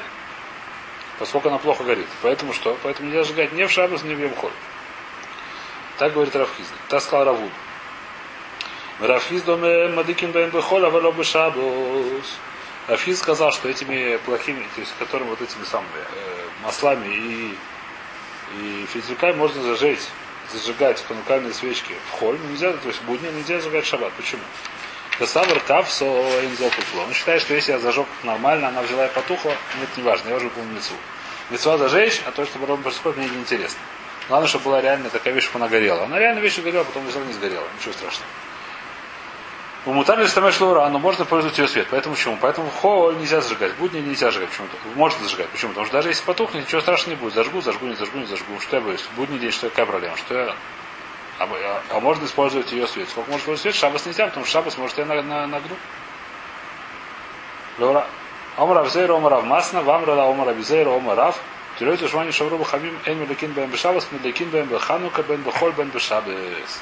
поскольку 1.17 1.49
она 1.49 1.57
плохо 1.57 1.83
горит. 1.83 2.07
Поэтому 2.21 2.53
что? 2.53 2.77
Поэтому 2.83 3.09
нельзя 3.09 3.23
сжигать 3.23 3.53
ни 3.53 3.63
в 3.63 3.71
шабас, 3.71 4.03
ни 4.03 4.13
в 4.13 4.19
Йомхоль. 4.19 4.51
Так 5.97 6.13
говорит 6.13 6.35
Равхиз. 6.35 6.67
Так 6.87 7.01
сказал 7.01 7.25
Равуд. 7.25 7.51
Рафиз 9.01 9.41
доме 9.41 9.87
мадиким 9.87 10.31
бен 10.31 10.51
бехоль, 10.51 10.85
а 10.85 10.91
бы 10.91 11.23
шабус. 11.23 12.37
Рафиз 12.87 13.17
сказал, 13.17 13.51
что 13.51 13.67
этими 13.67 14.17
плохими, 14.17 14.63
то 14.75 14.81
есть 14.81 14.93
которым 14.99 15.29
вот 15.29 15.41
этими 15.41 15.63
самыми 15.63 15.89
э, 15.95 16.63
маслами 16.63 17.07
и, 17.07 17.57
и 18.59 18.85
физиками 18.93 19.33
можно 19.33 19.63
зажечь, 19.63 20.01
зажигать 20.53 21.03
ханукальные 21.07 21.53
свечки 21.53 21.95
в 22.09 22.19
холь, 22.19 22.37
нельзя, 22.49 22.73
то 22.73 22.87
есть 22.87 23.01
будни 23.03 23.27
нельзя 23.29 23.59
зажигать 23.59 23.87
шаббат. 23.87 24.13
Почему? 24.13 24.43
Касавр 25.17 25.59
кав 25.61 25.89
со 25.89 26.05
инзокуфло. 26.05 27.01
Он 27.01 27.13
считает, 27.13 27.41
что 27.41 27.55
если 27.55 27.71
я 27.71 27.79
зажег 27.79 28.05
нормально, 28.21 28.67
она 28.67 28.83
взяла 28.83 29.07
и 29.07 29.09
потухла, 29.09 29.51
нет, 29.79 29.89
не 29.97 30.03
важно, 30.03 30.29
я 30.29 30.35
уже 30.35 30.49
помню 30.49 30.75
лицу. 30.75 30.93
Лицо 31.49 31.75
зажечь, 31.79 32.21
а 32.27 32.31
то, 32.31 32.45
что 32.45 32.59
потом 32.59 32.83
происходит, 32.83 33.17
мне 33.17 33.29
не 33.29 33.37
интересно. 33.37 33.79
Главное, 34.27 34.47
чтобы 34.47 34.65
была 34.65 34.81
реально 34.81 35.09
такая 35.09 35.33
вещь, 35.33 35.45
чтобы 35.45 35.65
она 35.65 35.69
горела. 35.69 36.03
Она 36.03 36.19
реально 36.19 36.39
вещь 36.39 36.59
горела, 36.59 36.83
потом 36.83 37.07
лицо 37.07 37.19
не 37.23 37.33
сгорела. 37.33 37.65
Ничего 37.79 37.93
страшного. 37.93 38.27
У 39.83 39.93
мутарли 39.93 40.27
стамеш 40.27 40.61
лура, 40.61 40.87
но 40.89 40.99
можно 40.99 41.25
пользоваться 41.25 41.63
ее 41.63 41.67
свет. 41.67 41.87
Поэтому 41.89 42.13
почему? 42.13 42.37
Поэтому 42.39 42.69
холь 42.69 43.17
нельзя 43.17 43.41
зажигать. 43.41 43.73
Будни 43.77 43.99
нельзя 43.99 44.27
зажигать. 44.27 44.49
Почему-то. 44.49 44.75
Можно 44.95 45.23
зажигать. 45.23 45.49
Почему? 45.49 45.71
Потому 45.71 45.87
что 45.87 45.97
даже 45.97 46.09
если 46.09 46.23
потухнет, 46.23 46.65
ничего 46.65 46.81
страшного 46.81 47.15
не 47.15 47.21
будет. 47.21 47.33
Зажгу, 47.33 47.61
зажгу, 47.61 47.87
не 47.87 47.95
зажгу, 47.95 48.19
не 48.19 48.25
зажгу. 48.27 48.59
Что 48.59 48.75
я 48.75 48.81
боюсь? 48.83 49.03
Будний 49.15 49.39
день, 49.39 49.51
что 49.51 49.69
какая 49.69 49.87
проблема? 49.87 50.15
Что 50.17 50.35
я... 50.35 50.55
А, 51.39 51.49
а, 51.49 51.81
а 51.89 51.99
можно 51.99 52.25
использовать 52.25 52.71
ее 52.71 52.85
свет. 52.85 53.09
Сколько 53.09 53.31
можно 53.31 53.41
использовать 53.41 53.61
свет? 53.61 53.75
Шабас 53.75 54.05
нельзя, 54.05 54.27
потому 54.27 54.45
что 54.45 54.53
шабас 54.53 54.77
может 54.77 54.99
я 54.99 55.05
на, 55.05 55.19
на, 55.23 55.47
нагну. 55.47 55.75
Лура. 57.79 58.05
Омар 58.57 58.77
Авзейра, 58.79 59.15
Омар 59.15 59.33
Авмасна, 59.33 59.81
Вамрала, 59.81 60.29
Омар 60.29 60.49
Авзейра, 60.49 60.91
Омар 60.91 61.19
Ав. 61.19 61.39
Тюрет 61.79 61.99
Ушмани 62.03 62.31
Шавру 62.31 62.63
Хамим, 62.63 62.99
Эйм 63.05 63.27
Лекин 63.27 63.53
Бен 63.53 63.71
Бешабас, 63.71 64.07
Медлекин 64.11 64.49
Бен 64.49 64.67
Беханука, 64.67 65.23
Бен 65.23 65.41
Бехоль, 65.41 65.71
Бен 65.71 65.89
Бешабес. 65.89 66.81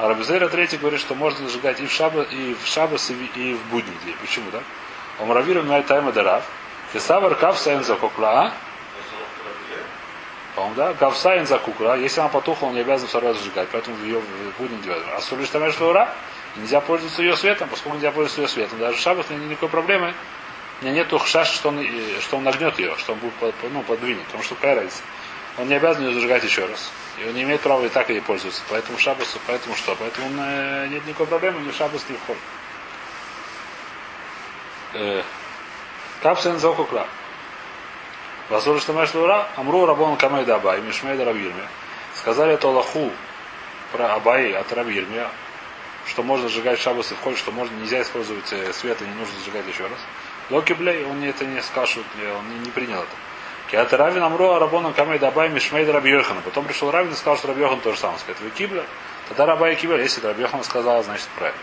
А 0.00 0.08
Рабизейра 0.08 0.48
третий 0.48 0.78
говорит, 0.78 0.98
что 0.98 1.14
можно 1.14 1.46
зажигать 1.46 1.78
и 1.78 1.86
в 1.86 1.92
шабас, 1.92 2.26
и 2.32 2.54
в, 2.54 2.66
шабас, 2.66 3.10
и 3.10 3.14
в, 3.14 3.36
и 3.36 3.52
в 3.52 3.62
будний 3.66 3.94
день. 4.02 4.16
Почему, 4.18 4.50
да? 4.50 4.60
Омравиру 5.18 5.62
на 5.62 5.82
тайма 5.82 6.10
дарав. 6.10 6.42
Кесавар 6.94 7.34
кавсайн 7.34 7.84
за 7.84 7.96
кукла. 7.96 8.50
По-моему, 10.54 10.74
да? 10.74 10.94
Кавсайн 10.94 11.46
за 11.46 11.58
кукла. 11.58 11.98
Если 11.98 12.18
она 12.18 12.30
потухла, 12.30 12.68
он 12.68 12.74
не 12.74 12.80
обязан 12.80 13.08
раз 13.20 13.36
зажигать. 13.36 13.68
Поэтому 13.72 13.96
в 13.96 14.02
ее 14.02 14.20
в 14.20 14.58
будний 14.58 14.78
день. 14.78 14.94
А 15.14 15.20
соль 15.20 15.40
лишь 15.40 15.50
тамеш 15.50 15.78
ура. 15.78 16.14
Нельзя 16.56 16.80
пользоваться 16.80 17.20
ее 17.20 17.36
светом, 17.36 17.68
поскольку 17.68 17.96
нельзя 17.96 18.10
пользоваться 18.10 18.40
ее 18.40 18.48
светом. 18.48 18.78
Даже 18.78 18.96
в 18.96 19.00
шабас 19.00 19.28
нет 19.28 19.42
никакой 19.42 19.68
проблемы. 19.68 20.14
У 20.80 20.84
меня 20.86 20.94
нету 20.94 21.18
хшаш, 21.18 21.50
что 21.50 21.68
он, 21.68 21.86
что 22.22 22.38
он 22.38 22.44
нагнет 22.44 22.78
ее, 22.78 22.96
что 22.96 23.12
он 23.12 23.18
будет 23.18 23.34
ну, 23.70 23.82
подвинет. 23.82 24.24
Потому 24.24 24.44
что 24.44 24.54
какая 24.54 24.76
разница? 24.76 25.02
Он 25.58 25.68
не 25.68 25.74
обязан 25.74 26.06
ее 26.06 26.14
зажигать 26.14 26.44
еще 26.44 26.64
раз. 26.66 26.90
И 27.18 27.28
он 27.28 27.34
не 27.34 27.42
имеет 27.42 27.60
права 27.60 27.84
и 27.84 27.88
так 27.88 28.08
ей 28.08 28.20
пользоваться. 28.20 28.62
Поэтому 28.68 28.98
шабасу, 28.98 29.38
поэтому 29.46 29.74
что? 29.76 29.94
Поэтому 29.96 30.26
он, 30.28 30.36
э, 30.38 30.86
нет 30.88 31.06
никакой 31.06 31.26
проблемы, 31.26 31.60
ни 31.60 31.72
шабас, 31.72 32.04
ни 32.08 32.16
вход. 32.16 32.36
Э, 34.94 35.22
Капсен 36.22 36.58
зокукла. 36.58 37.06
Васур 38.48 38.80
что 38.80 38.92
маш 38.92 39.14
лура, 39.14 39.48
амру 39.56 39.86
рабон 39.86 40.16
камайда 40.16 40.56
абай, 40.56 40.80
мишмейда 40.80 41.24
рабирме. 41.24 41.68
Сказали 42.14 42.54
это 42.54 42.68
Аллаху 42.68 43.12
про 43.92 44.14
Абай 44.14 44.52
от 44.52 44.72
Рабирме, 44.72 45.28
что 46.06 46.22
можно 46.22 46.48
сжигать 46.48 46.78
шабас 46.78 47.12
и 47.12 47.14
вход, 47.14 47.38
что 47.38 47.52
можно, 47.52 47.74
нельзя 47.76 48.02
использовать 48.02 48.52
э, 48.52 48.72
свет 48.72 49.00
и 49.00 49.04
не 49.04 49.14
нужно 49.14 49.38
сжигать 49.44 49.66
еще 49.66 49.84
раз. 49.84 49.98
Локи 50.50 50.72
Блей, 50.72 51.04
он 51.04 51.22
это 51.22 51.44
не 51.46 51.62
скажет, 51.62 52.04
он 52.18 52.50
не, 52.50 52.58
не 52.58 52.70
принял 52.70 52.98
это. 52.98 53.29
Киата 53.70 53.96
Равин 53.96 54.22
Амру 54.22 54.50
Арабоном 54.50 54.92
Камей 54.94 55.18
Дабай 55.18 55.48
Мишмейд 55.48 55.88
Раби 55.88 56.10
Йохана. 56.10 56.40
Потом 56.40 56.64
пришел 56.64 56.90
Равин 56.90 57.12
и 57.12 57.14
сказал, 57.14 57.36
что 57.36 57.48
Раби 57.48 57.60
Йохан 57.60 57.80
то 57.80 57.92
же 57.92 57.98
самое. 57.98 58.18
Сказать, 58.18 58.40
вы 58.40 58.50
кибля? 58.50 58.84
Тогда 59.28 59.46
Рабай 59.46 59.76
кибля. 59.76 60.02
Если 60.02 60.20
Раби 60.26 60.42
Йохан 60.42 60.64
сказал, 60.64 61.02
значит 61.04 61.28
правильно. 61.36 61.60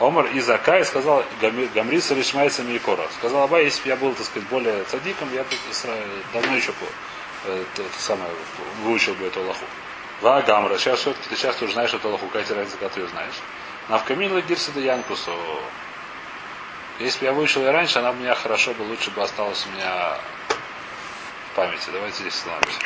Омар 0.00 0.26
из 0.26 0.48
Акай 0.48 0.84
сказал 0.84 1.24
Гамриса 1.74 2.14
Лишмайца 2.14 2.62
Микора. 2.62 3.04
Сказал 3.18 3.44
Абай, 3.44 3.64
если 3.64 3.82
бы 3.82 3.88
я 3.88 3.96
был, 3.96 4.14
так 4.14 4.26
сказать, 4.26 4.48
более 4.48 4.84
цадиком, 4.84 5.28
я 5.34 5.42
бы 5.42 5.48
давно 6.32 6.56
еще 6.56 6.72
э, 7.46 7.64
это 7.74 7.82
самое, 7.98 8.30
выучил 8.82 9.14
бы 9.14 9.26
эту 9.26 9.40
Аллаху. 9.40 9.64
Ва 10.22 10.42
Гамра, 10.42 10.76
сейчас 10.78 11.00
все-таки 11.00 11.28
ты 11.28 11.36
сейчас 11.36 11.60
уже 11.60 11.72
знаешь 11.72 11.92
эту 11.92 12.08
Аллаху, 12.08 12.26
какая 12.26 12.46
разница, 12.54 12.78
когда 12.78 12.94
ты 12.94 13.00
ее 13.00 13.08
знаешь. 13.08 13.34
Навкамин 13.88 14.32
Лагирса 14.32 14.72
да 14.72 14.80
Янкусу. 14.80 15.32
Если 16.98 17.20
бы 17.20 17.26
я 17.26 17.32
выучил 17.32 17.62
ее 17.62 17.70
раньше, 17.70 17.98
она 17.98 18.12
бы 18.12 18.20
меня 18.20 18.34
хорошо 18.34 18.72
бы, 18.72 18.82
лучше 18.82 19.10
бы 19.10 19.22
осталась 19.22 19.66
у 19.66 19.76
меня 19.76 20.16
памяти. 21.54 21.90
Давайте 21.92 22.18
здесь 22.20 22.34
остановимся. 22.34 22.78